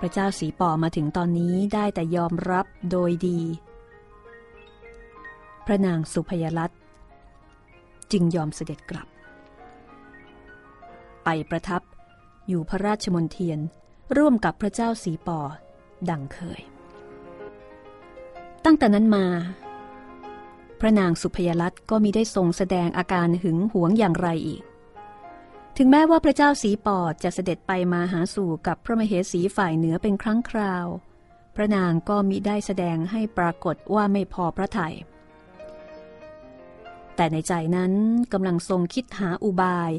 [0.00, 3.40] พระเจ้าสีป่อมาถึงตอนนี้ได้แต่ยอมรับโดยดี
[5.66, 6.70] พระนางสุพยรัต
[8.12, 9.08] จึงยอมเสด็จกลับ
[11.24, 11.82] ไปประทับ
[12.48, 13.60] อยู่พระราชมนเทียน
[14.16, 15.40] ร่วมกับพระเจ้าสีป่อ
[16.10, 16.62] ดังเคย
[18.64, 19.26] ตั้งแต่นั้นมา
[20.80, 24.62] พระนางสุพยรัตก็มีได้ทรงแสดงอาการหึงหวงอย่างไรอีก
[25.76, 30.86] ถึงแม้ว่าพระเจ้าสีปอดจะเสด็จไปมาหาสู่กับพระมเหสีฝ่ายเหนือเป็นครั้งคราว
[31.56, 34.94] พระนางก็มิได้แสดงให้ปรากฏว่าไม่พอพระทยัย
[37.16, 37.92] แต่ในใจนั้น
[38.32, 39.90] กำลังทรงคิดหาอุบาย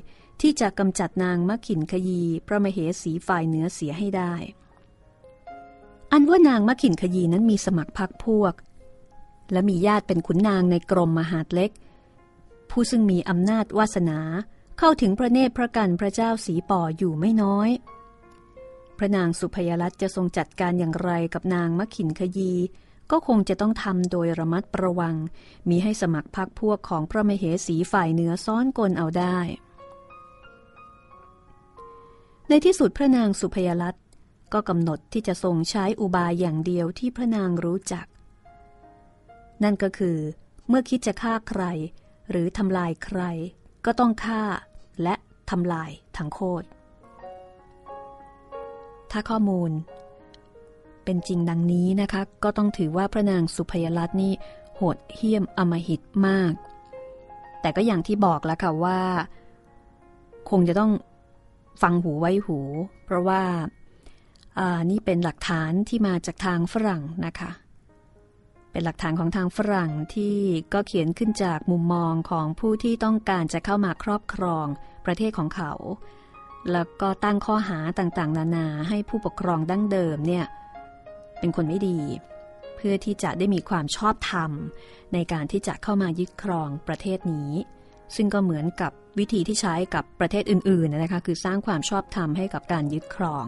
[0.42, 4.34] ที่จะกำจัดนางมะขินขยี พระมเหสีฝ่ายเหนือเสียให้ได้
[6.12, 8.54] อันว่านางมะขินขยีนั้นมีสมัครพักพวก
[9.52, 11.72] และมีญาติเป็นขุนนางในกรมมหาดเล็ก
[12.70, 14.20] ผู้ซึ่งมีอำนาจวาสนา
[14.80, 17.70] เข้าถึงพระเนตรพระกันพระเจ้าสีป่ออยู่ไม่น้อย
[18.98, 22.54] พระนางสุพยรัตจะทรงจัดการอย่างไรกับนางมะขินขยี
[23.12, 25.16] ก็คงจะต้องทำโดยระมัดระวัง
[25.70, 29.38] มีให้สมัครพักพวกของพระมเหสีฝ่ายเหนือซ้อนกลเอาได้
[32.50, 33.96] ในที่สุดพระนางสุพยรัต
[34.54, 38.06] ก็กำหนดที่จะทรงใช้อุบายอย่างเดียวที่พระนางรู้จัก
[39.64, 40.18] นั่นก็คือ
[40.68, 41.64] เมื่อคิดจะฆ่าใคร
[42.30, 43.22] หรือทำลายใคร
[43.86, 44.44] ก็ต้องฆ่า
[45.04, 45.16] และ
[45.50, 46.66] ทำลายทั้งโคตร
[49.12, 49.72] ถ้าข้อมูล
[51.04, 54.34] เป็นจริงดังนี้นะคะ ก็ต้องถือว่าพระนางสุพยรัตนี่
[54.76, 56.54] โหดเหี้ยมอมหิตมาก
[57.62, 59.02] แต่ก็อย่างที่บอกแล้วค่ะว่า
[60.50, 60.92] คงจะต้อง
[61.82, 62.60] ฟังหูไว้หู
[63.06, 63.42] เพราะว่า
[64.90, 67.52] นี่เป็นหลักฐานที่มาจากทางฝรั่งนะคะ
[68.72, 70.36] เป็นหลักฐานของทางฝรั่งที่
[70.74, 74.66] ก็เขียนขึ้นจากมุมมองของผู้ที่ต้องการจะเข้ามาครอบครอง
[75.06, 75.74] ประเทศของเขา
[76.72, 80.46] แล้วก็ตั้งข้อหาต่างๆ นานาให้ผู้ปกครองดั้งเดิมเนี่ย
[81.40, 82.00] เป็นคนไม่ดี
[82.76, 84.52] เพื่อที่จะได้มีความชอบธรรม
[85.14, 87.52] ในการที่จะเข้ามายึดครองประเทศนี้
[88.16, 93.46] ซึ่งก็เหมือนกับวิธีที่ใช้กับประเทศอื่นๆนะคะ คือสร้างความชอบธรรมให้กับการยึดครอง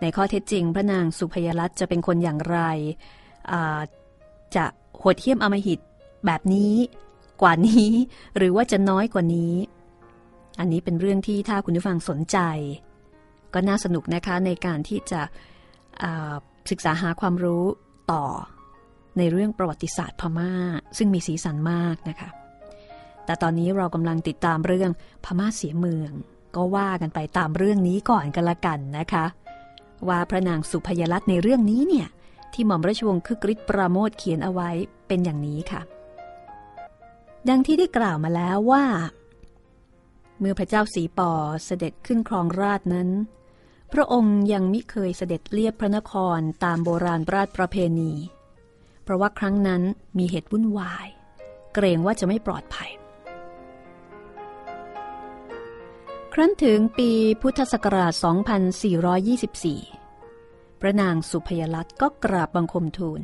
[0.00, 2.58] ในข้อเท็จจริง พระนางสุพยรัตน์จะเป็นคนอย่างไร
[4.56, 4.64] จะ
[4.98, 5.80] โหดเหี้ยมอมหิต
[6.26, 6.74] แบบนี้
[7.42, 7.88] กว่านี้
[8.36, 9.54] หรือว่าจะน้อยกว่านี้
[10.60, 12.38] อันนี้เป็นเรื่องที่ถ้าคุณผู้ฟังสนใจ
[13.54, 15.20] ก็น่าสนุกนะคะในการที่จะ
[16.70, 17.64] ศึกษาหาความรู้
[18.12, 18.24] ต่อ
[19.18, 20.52] ในเรื่องประวัติศาสตร์พมา่า
[20.98, 22.28] ซึ่งมีสีสันมากนะคะ
[23.24, 24.90] แต่ตอนนี้เรากำลังติดตามเรื่อง
[25.24, 26.10] พม่าเสียเมือง
[26.56, 29.24] ก็ว่ากันไปตามเรื่องนี้ก่อนกันละกันนะคะ
[30.08, 32.08] ว่าพระนางสุพยรัตน์ในเรื่องนี้เนี่ย
[32.52, 34.70] ที่หม่อมราชวงศ์คึกฤทธิ์ปราโมทเขียนเอาไว้
[35.06, 35.80] เป็นอย่างนี้ค่ะ
[37.48, 38.84] ดังที่ได้กล่าวมาแล้วว่า
[40.38, 41.32] เมื่อพระเจ้าสีปอ
[41.64, 43.08] เสด็จขึ้นครองราชนั้น
[43.92, 48.12] พระองค์ยังมิเคยเสด็จเลียบพระนครตามโบราณราชประเพณี
[49.02, 49.82] เพราะว่าครั้งนั้น
[50.18, 51.06] มีเหตุวุ่นวาย
[51.74, 52.90] เกรงว่าจะไม่ปลอดภัย
[56.38, 57.10] รั้นถึงปี
[57.42, 58.12] พุทธศักราช
[59.26, 63.20] 2424 พระนางสุพยรัตน์ก็กราบบังคมทูล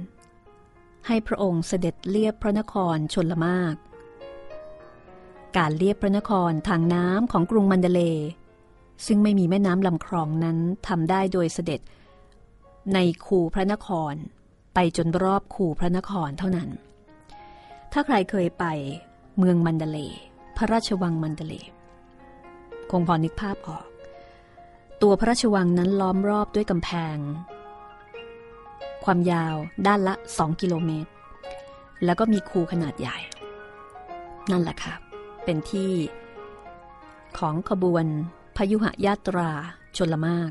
[1.07, 3.77] ให้พระองค์เสด็จเลียบพระนครชนละมาก
[5.57, 8.00] การเลียบพระนครทางน้ำของกรุงมันเดเล
[9.07, 11.81] ซึ่งไม่มีแม่น้ำลำคลองนั้นทำได้โดยเสด็จ
[12.94, 14.14] ในคูพระนคร
[14.74, 16.68] ไปจนรอบคูพระนครเท่านั้น
[17.92, 18.64] ถ้าใครเคยไป
[19.38, 19.98] เมืองมันเดเล
[20.57, 21.57] พระราชวังมันเดเล
[22.90, 23.87] คงพอนึกภาพออก
[25.03, 27.16] ตัวพระราชวังนั้นล้อมรอบด้วยกำแพง
[29.05, 31.11] ความยาวด้านละสองกิโลเมตร
[32.05, 33.18] แล้วก็มีคูขนาดใหญ่
[34.51, 34.94] นั่นแหละค่ะ
[35.44, 35.92] เป็นที่
[37.38, 38.05] ของขบวน
[38.57, 39.51] พยุหยาตรา
[39.97, 40.51] ชนละมาก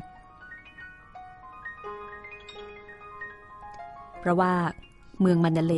[4.20, 4.52] เพราะว่า
[5.20, 5.74] เมืองมันเดเล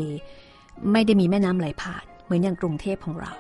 [0.92, 3.32] ไม่ได้มีแม่น้ำไหลผ่าน เหมือนอย่างกรุงเทพของเรา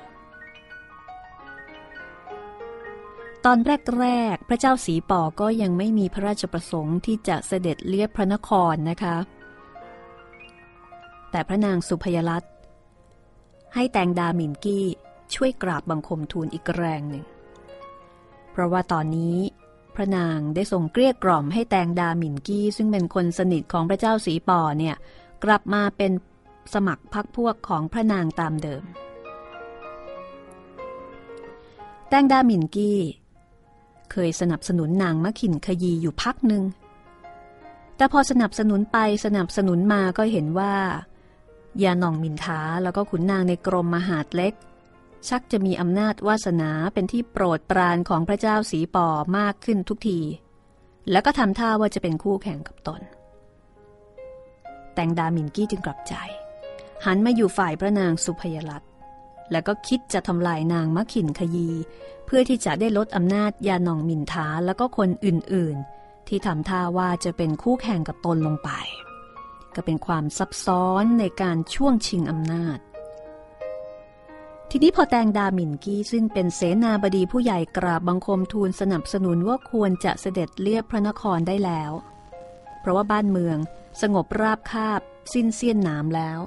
[3.48, 3.60] ตอน
[4.00, 9.16] แรกๆ พระเจ้าสีป่อก็ยังไม่มีพระราชประสงค์ที่จะเสด็จเลียบพระนครนะคะ
[11.30, 12.44] แต่พระนางสุพยรัต
[13.74, 14.86] ให้แตงดาหมินกี้
[15.34, 17.24] ช่วยกราบบังคมทูลอีกแรงหนึ่ง
[18.50, 19.38] เพราะว่าตอนนี้
[19.94, 24.96] พระนางได้ส่งเกลี้ยกล่อมให้แตงดาหมินกี้ ซึ่งเป็นคนสนิทของพระเจ้าสีป่อเนี่ย
[25.44, 26.12] กลับมาเป็น
[26.74, 28.82] สมัครพักพวกของพระนางตามเดิม
[32.08, 33.00] แตงดาหมินกี้
[34.12, 36.64] เคยสนับสนุนนางมะขินขยีอยู่พักหนึ่ง
[37.96, 40.74] แต่พอสนับสนุนไปสนับสนุนมาก็เห็นว่า
[41.82, 44.54] ยาหน่องมินทาแล้วก็ขุนนางในกรมมหาดเล็ก
[45.28, 50.20] ชักจะมีอำนาจวาสนาเป็นที่โปรดปรานของพระเจ้าสีปอมากขึ้นทุกที
[51.10, 53.00] แล้วก็ทำท่าว่าจะเป็นคู่แข่งกับตน
[54.94, 56.14] แตงดามินกี้จึงกลับใจ
[57.06, 58.82] หันมาอยู่ฝ่ายพระนางสุพยรัต
[59.52, 61.70] แล้วก็คิดจะทำลายนางมะขินขยี
[62.26, 68.70] เพื่อที่จะได้ลดอำนาจยาหนองมินทาแล้วก็คนอื่นๆ ที่ทำท่าว่าจะเป็นคู่แข่งกับตนลงไป
[69.74, 72.78] ก็เป็นความซับซ้อนในการช่วงชิงอำนาจ
[74.70, 81.92] ทีนี้พอแตงดาหมินกี้ซึ่งเป็นเสนาบดีผู้ใหญ่กราบบังคมทูลสนับสนุนว่าควรจะเสด็จเลียบพระนครได้แล้ว
[82.80, 83.58] เพราะว่าบ้านเมือง
[84.00, 85.00] สงบราบคาบ
[85.32, 86.38] สิ้นเสี้ยนหนามแล้ว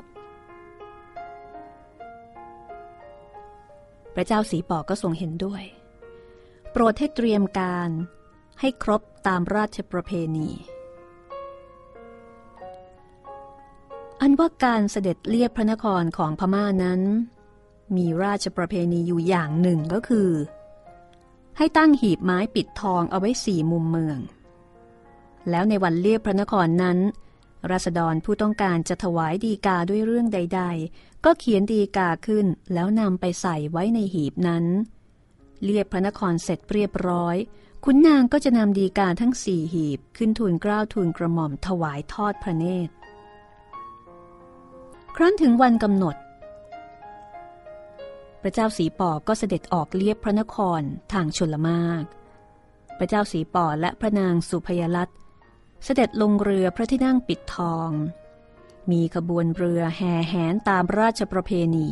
[4.19, 5.63] ระเจ้าสีปอก็ทรงเห็นด้วย
[6.71, 7.89] โปรดให้เตรียมการ
[8.59, 10.49] ให้ครบตามราชประเพณี
[14.21, 17.01] อันว่าการเสด็จเลียบพระนครของพม่านั้น
[17.95, 20.29] มีราชประเพณีอยู่อย่างหนึ่งก็คือ
[21.57, 24.19] ให้ตั้งหีบไม้ปิดทองเอาไว้สี่มุมเมือง
[25.49, 26.97] แล้วในวันเลียบพระนครนั้น
[27.71, 34.65] ราษฎรผู้ต้องการจะถวายดีกาด้วยเรื่องใด ๆ ก็เขียนดีกาขึ้นแล้วนำไปใส่ไว้ในหีบนั้น
[35.63, 37.35] เลียบพระนครเสร็จเรียบร้อย
[37.85, 42.93] ขุนนางก็จะนำดีกาทั้งสี่หีบขึ้นทูลเกล้าทูลกระหม่อมถวายทอดพระเนตร
[45.15, 46.15] ครั้นถึงวันกำหนด
[48.41, 50.81] พระเจ้าสีปอก็เสด็จออกเลียบพระนคร
[51.13, 52.03] ทางชนละมาก
[52.97, 55.09] พระเจ้าสีปอและพระนางสุพยรัต
[55.83, 57.89] เสด็จลงเรือพระที่นั่งปิดทอง
[58.91, 61.87] มีขบวนเรือแห่แหนตามราชประเพณี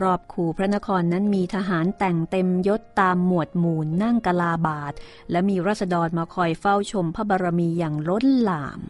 [0.00, 4.92] รอบคูพระนครนั้นมีทหารแต่งเต็มยศตามหมวดหมู่นั่งกลาบาท
[5.30, 8.80] และมีรัษฎรมาคอยเฝ้าชมพระบารมีอย่างล้นหลาม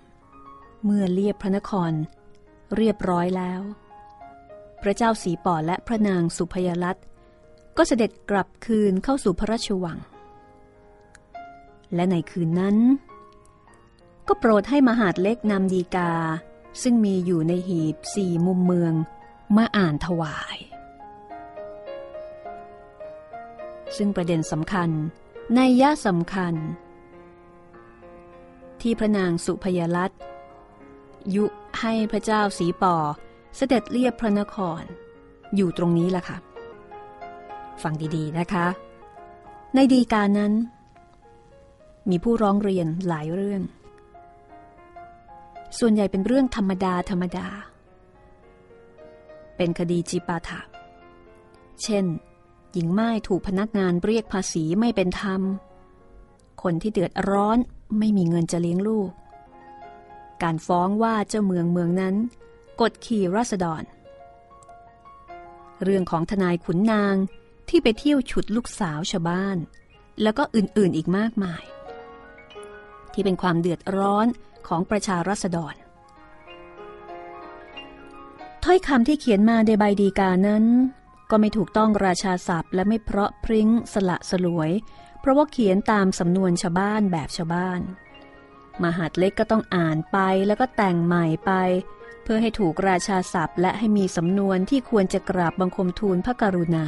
[0.84, 1.92] เมื่อเลียบพระนคร
[2.76, 3.60] เรียบร้อยแล้ว
[4.82, 6.96] พระเจ้าสีป่อและพระนางสุพยรัต
[7.76, 9.98] ก็เสด็จกลับคืนเข้าสู่พระราชวัง
[11.94, 12.76] และในคืนนั้น
[14.28, 16.10] ก็โปรดให้มหาดเล็กนำดีกา
[16.82, 18.94] ซึ่งมีอยู่ในหีบสี่มุมเมือง
[19.56, 20.56] มาอ่านถวาย
[23.96, 24.90] ซึ่งประเด็นสำคัญ
[25.54, 26.54] ในย่าสำคัญ
[28.80, 30.10] ที่พระนางสุพยรัต
[31.34, 31.44] ยุ
[31.80, 32.94] ให้พระเจ้าสีปอ
[33.56, 34.82] เสด็จเลียบพระนคร
[35.56, 36.38] อยู่ตรงนี้ล่ะค่ะ
[37.82, 38.66] ฟังดีๆนะคะ
[39.74, 40.52] ในดีการนั้น
[42.10, 43.62] มีผู้ร้องเรียนหลายเรื่อง
[45.78, 47.48] ส่วนใหญ่เป็นเรื่องธรรมดาธรรมดา
[49.56, 50.60] เป็นคดีจีปาถะ
[51.82, 52.04] เช่น
[52.72, 55.40] หญิงไม้ถูกพนักงานเรียกภาษีไม่เป็นธรรม
[56.62, 57.58] คนที่เดือดร้อน
[57.98, 59.10] ไม่มีเงินจะเลี้ยงลูก
[60.42, 62.14] การฟ้องว่าเจ้าเมืองเมืองนั้น
[62.80, 63.82] กดขี่ราษฎร
[65.82, 67.14] เรื่องของทนายขุนนาง
[67.68, 69.56] ที่ไปเที่ยวฉุดลูกสาวชาวบ้าน
[70.22, 71.62] แล้วก็อื่นๆอีกมากมาย
[73.20, 74.26] ที่เป็นความเดือดร้อน
[74.68, 75.74] ของประชารัษฎร
[78.64, 80.64] ถ้อยคำที่เขียนมาในใบดีกานั้น
[81.30, 84.70] ก็ไม่ถูกต้องราชาศัพท์ และไม่เพราะพริ้งสละสลวย
[85.20, 87.80] เพราะว่าเขียนตามสำนวนชาวบ้านแบบชาวบ้าน
[88.82, 91.52] มหาดเล็กก็ต้องอ่านไปแล้วก็แต่งใหม่ไป
[92.22, 96.86] เพื่อให้ถูกราชาศัพท์ และให้มีสำนวนที่ควรจะกราบบังคมทูลพระกรุณา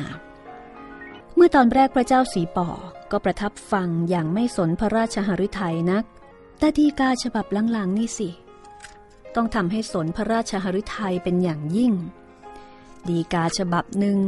[1.35, 2.71] เมื่อตอนแรกพระเจ้าสีป่อ
[3.11, 6.05] ก็ประทับฟังอย่างไม่สนพระราชหฤทัยนัก
[6.63, 8.29] แต่ดีกาฉบับหลังๆนี่สิ
[9.35, 11.93] ต้องทำให้สนพระราชหฤทัยเป็นอย่างยิ่ง
[13.09, 14.19] ดีกาฉบับหนึ่ง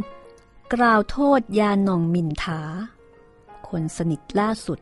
[0.74, 2.60] กล่าวโทษยาหน่องมินทา
[3.68, 4.78] คนสนิทล่าสุด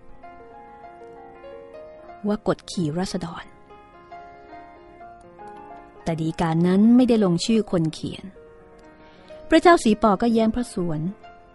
[2.27, 3.45] ว่ากดขี่รัษฎร
[6.03, 8.25] แต่ดีการนั้นไม่ได้ลงชื่อคนเขียน
[9.49, 11.01] พระเจ้าสีปอก็แย้งพระสวน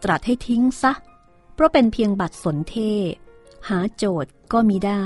[0.03, 0.93] ตรัสให้ทิ้งซะ
[1.53, 2.75] เพราะเป็นเพียงบัตรสนเท
[3.69, 5.03] หาโจทย์ก็มีได้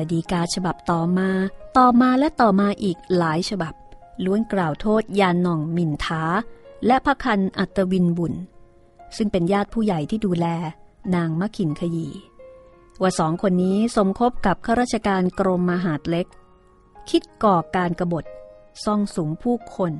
[0.00, 1.30] แต่ดีกาฉบับต่อมา
[1.78, 3.74] ต่อมาและต่อมาอีกหลายฉบับ
[4.24, 6.22] ล้วนกล่าวโทษยานหน่องมินท้า
[6.86, 8.34] และพระคันอัตวินบุญ
[9.16, 10.46] ซึ่งเป็นญาติผู้ใหญ่ที่ดูแล
[11.14, 12.08] นางมะขินขยี
[13.00, 16.26] ว่าสองคนนี้สมคบกับข้าราชการกรมมหาดเล็ก
[17.10, 18.24] คิดก่อการกรบฏ
[18.84, 19.92] ซ่องสูงผู้คน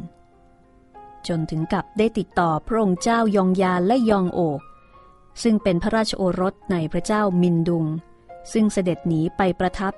[1.29, 4.61] จนถึงกับได้ติดต่อพระองค์เจ้ายองยานและยองโอก
[5.43, 7.87] ซึ่งเป็นพระราชโอรสในพระเจ้ามินดุง
[8.53, 9.93] ซึ่งเสด็จหนีไปประทับ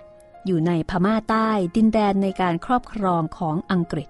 [0.47, 4.09] อยู่ในพม่าใต้ดินแดนในการครอบครองของอังกฤษ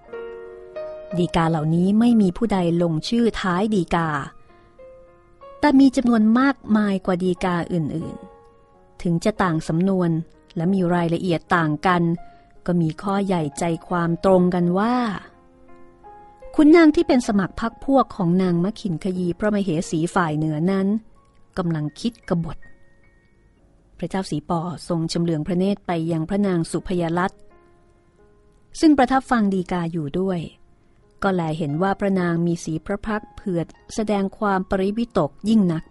[1.19, 4.09] ดีกาเหล่านี้ไม่มีผู้ใดลงชื่อท้ายดีกา
[5.61, 10.11] แต่มีจำนวนมากมายกว่าดีกาอื่นๆ ถึงจะต่างสำนวน
[10.57, 12.03] และมีรายละเอียดต่างกัน
[12.67, 14.97] ก็มีข้อใหญ่ใจความตรงกันว่า
[16.57, 20.87] คุณนางที่เป็นสมัครพักพวกของนางมะขินขยีพระมเหสีฝ่ายเหนือนั้น
[21.59, 22.57] กำลังคิดกบฏ
[24.03, 27.33] ระเจ้าสีปอทรงชำเลืองพระเนตรไปยังพระนางสุพยลัต
[28.81, 30.41] ซึ่งประทับฟังดีกาอยู่ด้วย
[31.23, 35.85] ก็แลเห็นว่าพระนางมีสีพระพักเผือดแสดงความปริวิตกยิ่งนัก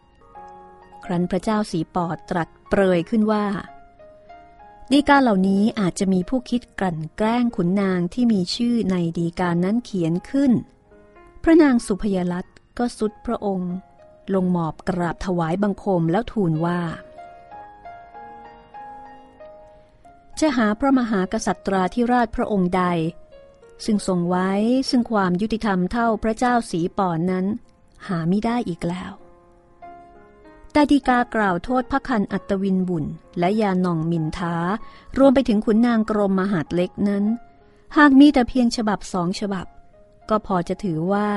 [1.05, 3.45] ครั้นพระเจ้าสีปอตรัสเปรยขึ้นว่า
[4.91, 10.51] ดีกาเหล่านี้อาจจะมีผู้คิดกลั่นแกล้งขุนนางที่มีชื่อในดีกานั้นเขียนขึ้น
[11.43, 12.45] พระนางสุพยลัต
[12.78, 13.74] ก็สุดพระองค์
[14.34, 16.80] ลงหมอบกราบถวายบังคมแล้วทูลว่า
[20.42, 22.84] จะหาพระมหากษัตราธิราชพระองค์ใด
[23.86, 24.52] ซึ่งทรงไว้
[24.89, 27.46] ซึ่งความยุติธรรมเท่าพระเจ้าสีปอนนั้น
[28.08, 29.12] หาไม่ได้อีกแล้ว
[30.72, 33.06] แต่ดีกากล่าวโทษพระคันอัตวินบุญ
[33.39, 34.56] และยาหน่องมินท้า
[35.18, 37.24] รวมไปถึงขุนนางกรมมหาดเล็กนั้น
[37.98, 39.66] หากมีแต่เพียงฉบับสองฉบับ
[40.30, 41.30] ก็พอจะถือว่า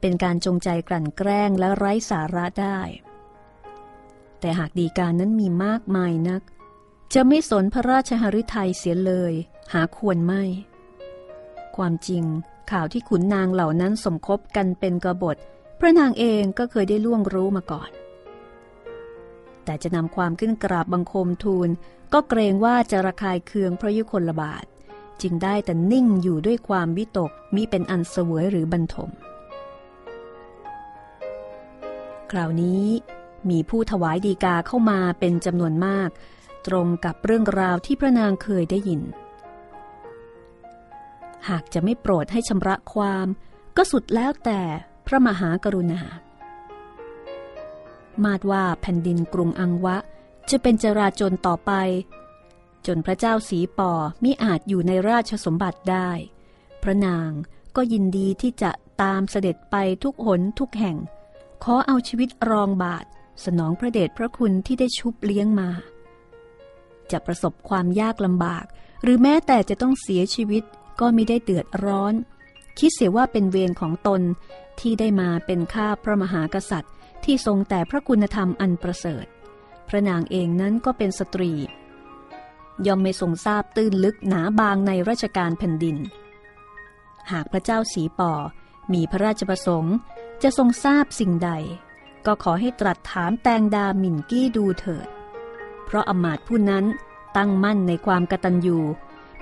[0.00, 2.78] เป็นการจงใจกลั่นแกล้งและไร้สาระได้
[4.40, 6.42] แต่หากดีการนั้นมีมากมายนัก
[7.14, 9.32] จะไม่สนพระราชหฤทัยเสียเลย
[9.72, 10.42] หาควรไม่
[11.76, 12.24] ความจริง
[12.70, 15.36] ข่าวที่ขุนนางเหล่านั้นสมคบกันเป็นกบฏ
[15.80, 17.90] พระนางเองก็เคยได้ล่วงรู้มาก่อน
[19.64, 21.68] แต่จะนำความขึ้นกราบบังคมทูล
[22.12, 24.64] ก็เกรงว่าจะระคายเคืองพระยุคลบาท
[25.22, 29.10] จึงได้แต่นิ่งอยู่ด้วยความวิตกมิเป็นอันเสวยหรือบรรทม
[32.30, 32.84] คราวนี้
[33.50, 36.10] มีผู้ถวายดีกาเข้ามาเป็นจำนวนมาก
[36.68, 39.02] ตรงกับเรื่องราวที่พระนางเคยได้ยิน
[41.48, 43.26] หากจะไม่โปรดให้ชำระความ
[43.76, 44.60] ก็สุดแล้วแต่
[45.06, 46.00] พระมหากรุณา
[48.24, 49.96] มาดว่าแผ่นดินกรุงอังวะ
[50.50, 51.72] จะเป็นจราจนต่อไป
[52.86, 53.92] จนพระเจ้าสีปอ
[54.24, 56.10] มิอาจอยู่ในราชสมบัติได้
[56.82, 57.30] พระนาง
[57.76, 58.70] ก็ยินดีที่จะ
[59.02, 60.96] ตามเสด็จไปทุกหนทุกแห่ง
[61.64, 63.04] ขอเอาชีวิตรองบาท
[63.44, 65.70] สนองพระเดชพระคุณที่ได้ชุบเลี้ยงมา
[67.12, 68.64] จะประสบความยากลำบาก
[69.02, 70.62] หรือแม้แต่จะต้องเสียชีวิต
[71.00, 72.14] ก็ไม่ได้เดือดร้อน
[72.78, 74.20] คิดเสียว่าเป็นเวรของตน
[74.80, 76.92] ที่ได้มาเป็นข้าพระมหากษัตริย์
[77.24, 79.26] ที่ทรงแต่พระคุณธรรมอันประเสริฐ
[79.88, 81.52] พระนางเองนั้นก็เป็นสตรี
[82.86, 85.96] ย่อมไม่ทรงทราบตื้นลึกหนาบางในราชการแผ่นดิน
[87.32, 88.32] หากพระเจ้าสีปอ
[88.92, 89.96] มีพระราชประสงค์
[90.42, 91.50] จะทรงทราบสิ่งใด
[92.26, 95.08] ก็ขอให้ตรัสถามแตงดาหมิ่นกี้ดูเถิด
[95.88, 96.84] เพราะอมาตผู้นั้น
[97.36, 98.78] ตั้งมั่นในความกตัญญู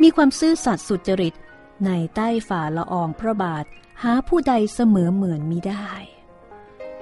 [0.02, 1.34] มีความซื่อสัตย์สุจริต
[1.86, 3.64] ในใต้ฝ่าละอองพระบาท
[4.02, 5.88] หาผู้ใดเสมอเหมือนมิได้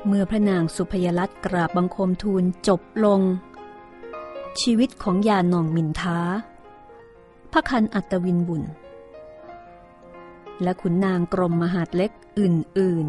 [0.07, 3.21] เมื่อพระนางสุพยลัตกราบบังคมทูลจบลง
[4.61, 6.19] ชีวิตของยาหนองมินท้า
[7.53, 8.63] พระคันอัตวินบุญ
[10.63, 13.07] และขุนนางกรมมหาดเล็กอื่น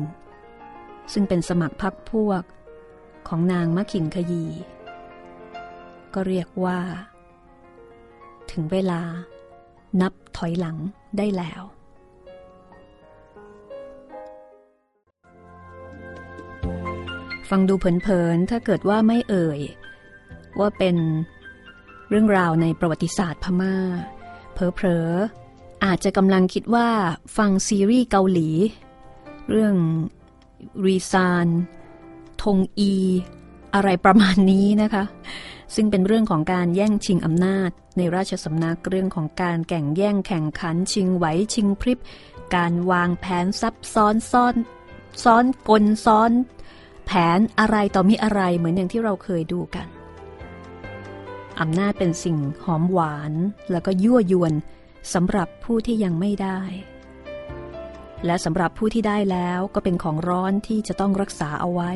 [0.53, 2.43] ๆ ซึ่งเป็นสมัครพักพวก
[3.27, 4.45] ของนางมะขินขยี
[6.15, 6.79] ก็เรียกว่า
[8.51, 9.01] ถึงเวลา
[10.01, 10.77] นับถอยหลัง
[11.17, 11.61] ได้แล้ว
[17.49, 19.59] ฟังดูเผินๆ ถ้าเกิดว่าไม่เอ่ย
[20.59, 20.95] ว่าเป็น
[22.09, 23.75] เรื่องราวในประวัติศาสตร์พมา่า
[24.53, 26.89] เพลอๆ อาจจะกำลังคิดว่า
[27.37, 28.49] ฟังซีรีส์เกาหลี
[29.49, 29.75] เรื่อง
[30.85, 31.47] รีซาน
[32.43, 32.93] ทงอี
[33.75, 35.03] อะไรประมาณนี้นะคะ
[35.75, 41.99] ซึ่งเป็นเรื่องของการแย่งชิงอำนาจ ในราชสำนักเรื่องของการแข่งแย่งแข่งขันชิงไหวชิงพริบ
[42.55, 44.55] การวางแผนซับซ้อนซ้อน
[45.23, 46.31] ซ้อนกลซ้อน
[47.05, 49.87] แผนอะไรต่อมีอะไรเหมือนอย่างที่เราเคยดูกัน
[51.59, 53.33] อำนาจเป็นสิ่งหอมหวาน
[53.71, 54.53] แล้วก็ยั่วยวน
[55.13, 56.59] สำหรับผู้ที่ยังไม่ได้
[58.25, 61.91] และสำหรับผู้ที่ได้แล้วก็เป็นของร้อนที่จะต้องรักษาเอาไว้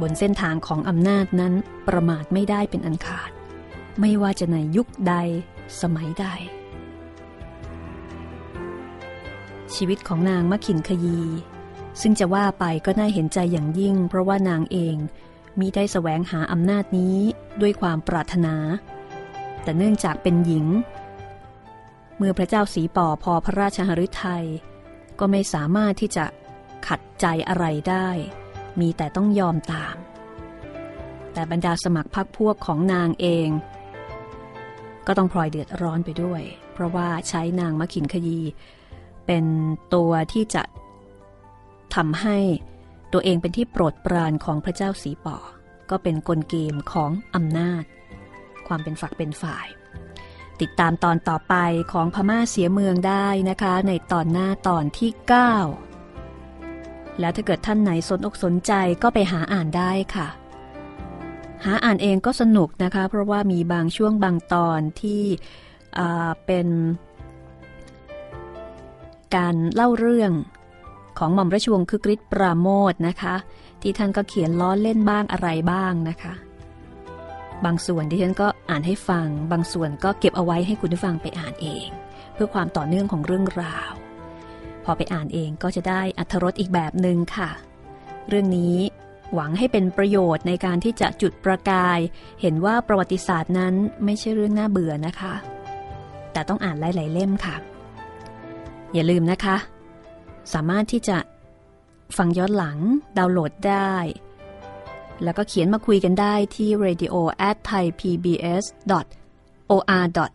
[0.00, 1.54] บนเส้นทางของอำนาจนั้น
[1.88, 3.30] ประมาทไม่ได้เป็นอันขาด
[4.00, 5.14] ไม่ว่าจะในยุคใด
[5.80, 6.26] สมัยใด
[9.74, 11.20] ชีวิตของนางมะขินขยี
[12.00, 14.96] ซึ่งจะว่าไปก็น่าเห็นใจอย่างยิ่ง เพราะว่านางเอง
[15.60, 17.16] มีได้แสวงหาอำนาจนี้
[17.60, 18.56] ด้วยความปรารถนา
[19.62, 20.66] แต่เนื่องจากเป็นหญิง
[22.16, 24.44] เมื่อพระเจ้าสีป่อพอพระราชหฤทัย
[25.18, 26.24] ก็ไม่สามารถที่จะ
[26.86, 28.08] ขัดใจอะไรได้
[28.80, 29.96] มีแต่ต้องยอมตาม
[31.32, 33.48] แต่บรรดาสมัครพรรคพวกของนางเอง
[35.06, 38.40] ก็ต้องพลอยเดือดร้อนไปด้วย เพราะว่าใช้นางมะขินขยี
[39.26, 39.44] เป็น
[39.94, 40.62] ตัวที่จะ
[41.94, 42.38] ทำให้
[43.12, 45.38] ตัวเองเป็นที่โปรดปรานของพระเจ้าสีป่อ
[45.90, 47.84] ก็เป็นกลเกมของอำนาจ
[48.66, 49.66] ความเป็นฝักเป็นฝ่าย
[50.60, 51.54] ติดตามตอนต่อไป
[51.92, 55.87] ของพม่าเสียเมืองได้นะคะ ในตอนหน้าตอนที่ 9
[57.20, 60.28] แล้วถ้าเกิดท่านไหนสนอกสนใจก็ไปหาอ่านได้ค่ะ
[61.64, 65.22] หาอ่านเองก็สนุกนะคะ เพราะว่ามีบางช่วงบางตอนที่
[66.46, 66.68] เป็น
[69.36, 70.32] การเล่าเรื่อง
[71.18, 73.34] ของหม่อมราชวงศ์คึกฤทธิ์ปราโมทนะคะ
[73.82, 76.34] ที่ท่านก็เขียนล้อเล่นบ้างอะไรบ้างนะคะ
[77.64, 81.86] บางส่วนที่ฉันก็อ่านให้ฟัง บางส่วนก็เก็บเอาไว้ให้คุณผู้ฟังไปอ่านเอง
[82.34, 83.92] เพื่อความต่อเนื่องของเรื่องราว
[84.90, 87.50] อไปอ่านเองก็จะได้อัธรสอีกแบบหนึ่งค่ะ
[88.28, 88.76] เรื่องนี้
[89.34, 91.98] หวังให้เป็นประโยชน์ในการที่จะจุดประกาย
[92.40, 93.74] เห็นว่าประวัติศาสตร์นั้น
[94.04, 95.34] ไม่ใช่เรื่องน่าเบื่อนะคะ
[96.32, 97.56] แต่ต้องอ่านหลายๆเล่มค่ะ
[98.94, 99.56] อย่าลืมนะคะ
[100.52, 101.18] สามารถที่จะ
[102.16, 102.78] ฟังย้อนหลัง
[103.18, 103.94] ดาวน์โหลดได้
[105.24, 107.14] แล้วก็เขียนมาคุยกันได้ที่ radio
[107.48, 108.66] at thaipbs
[109.70, 109.82] or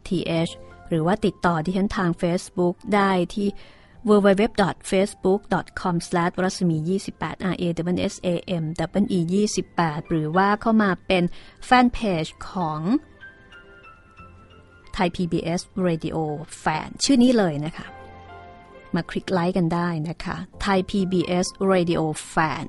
[0.08, 0.52] th
[0.88, 3.48] หรือว่าติดต่อที่ฉันทาง Facebook ได้ที่
[4.10, 4.44] w w w
[4.90, 5.42] f a c e b o o k
[5.82, 5.96] c o m
[6.44, 8.30] r a s m i 2 8 r a w s a
[8.62, 8.64] m
[9.00, 9.36] w e 2
[9.80, 11.24] 8 หรือว่าเข้ามาเป็น
[11.66, 12.82] แฟนเพจของ
[14.94, 16.18] ไทย PBS Radio
[16.64, 17.88] Fan ชื่อนี้เลยนะคะ
[18.96, 22.02] มาคลิกไลค์กันได้นะคะไทย PBS Radio
[22.34, 22.66] Fan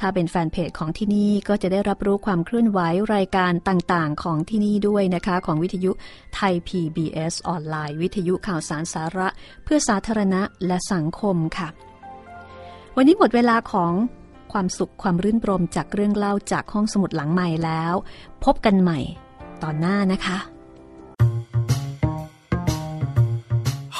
[0.00, 2.80] ถ้าเป็นแฟนเพจของที่นี่ก็จะได้รับรู้ความเคลื่อนไหว
[3.14, 5.90] รายการต่างๆ ของที่นี่ด้วยนะคะ ของวิทยุ
[6.34, 9.28] ไทย PBS ออนไลน์ วิทยุข่าวสารสาระ
[9.64, 11.68] เพื่อสาธารณะและสังคมค่ะ
[12.96, 13.92] วันนี้หมดเวลาของ
[14.52, 17.94] ความสุขความรื่นรมจากเรื่องเล่าจากห้องสมุดหลังใหม่แล้ว
[18.44, 18.98] พบกันใหม่
[19.62, 20.38] ตอนหน้านะคะ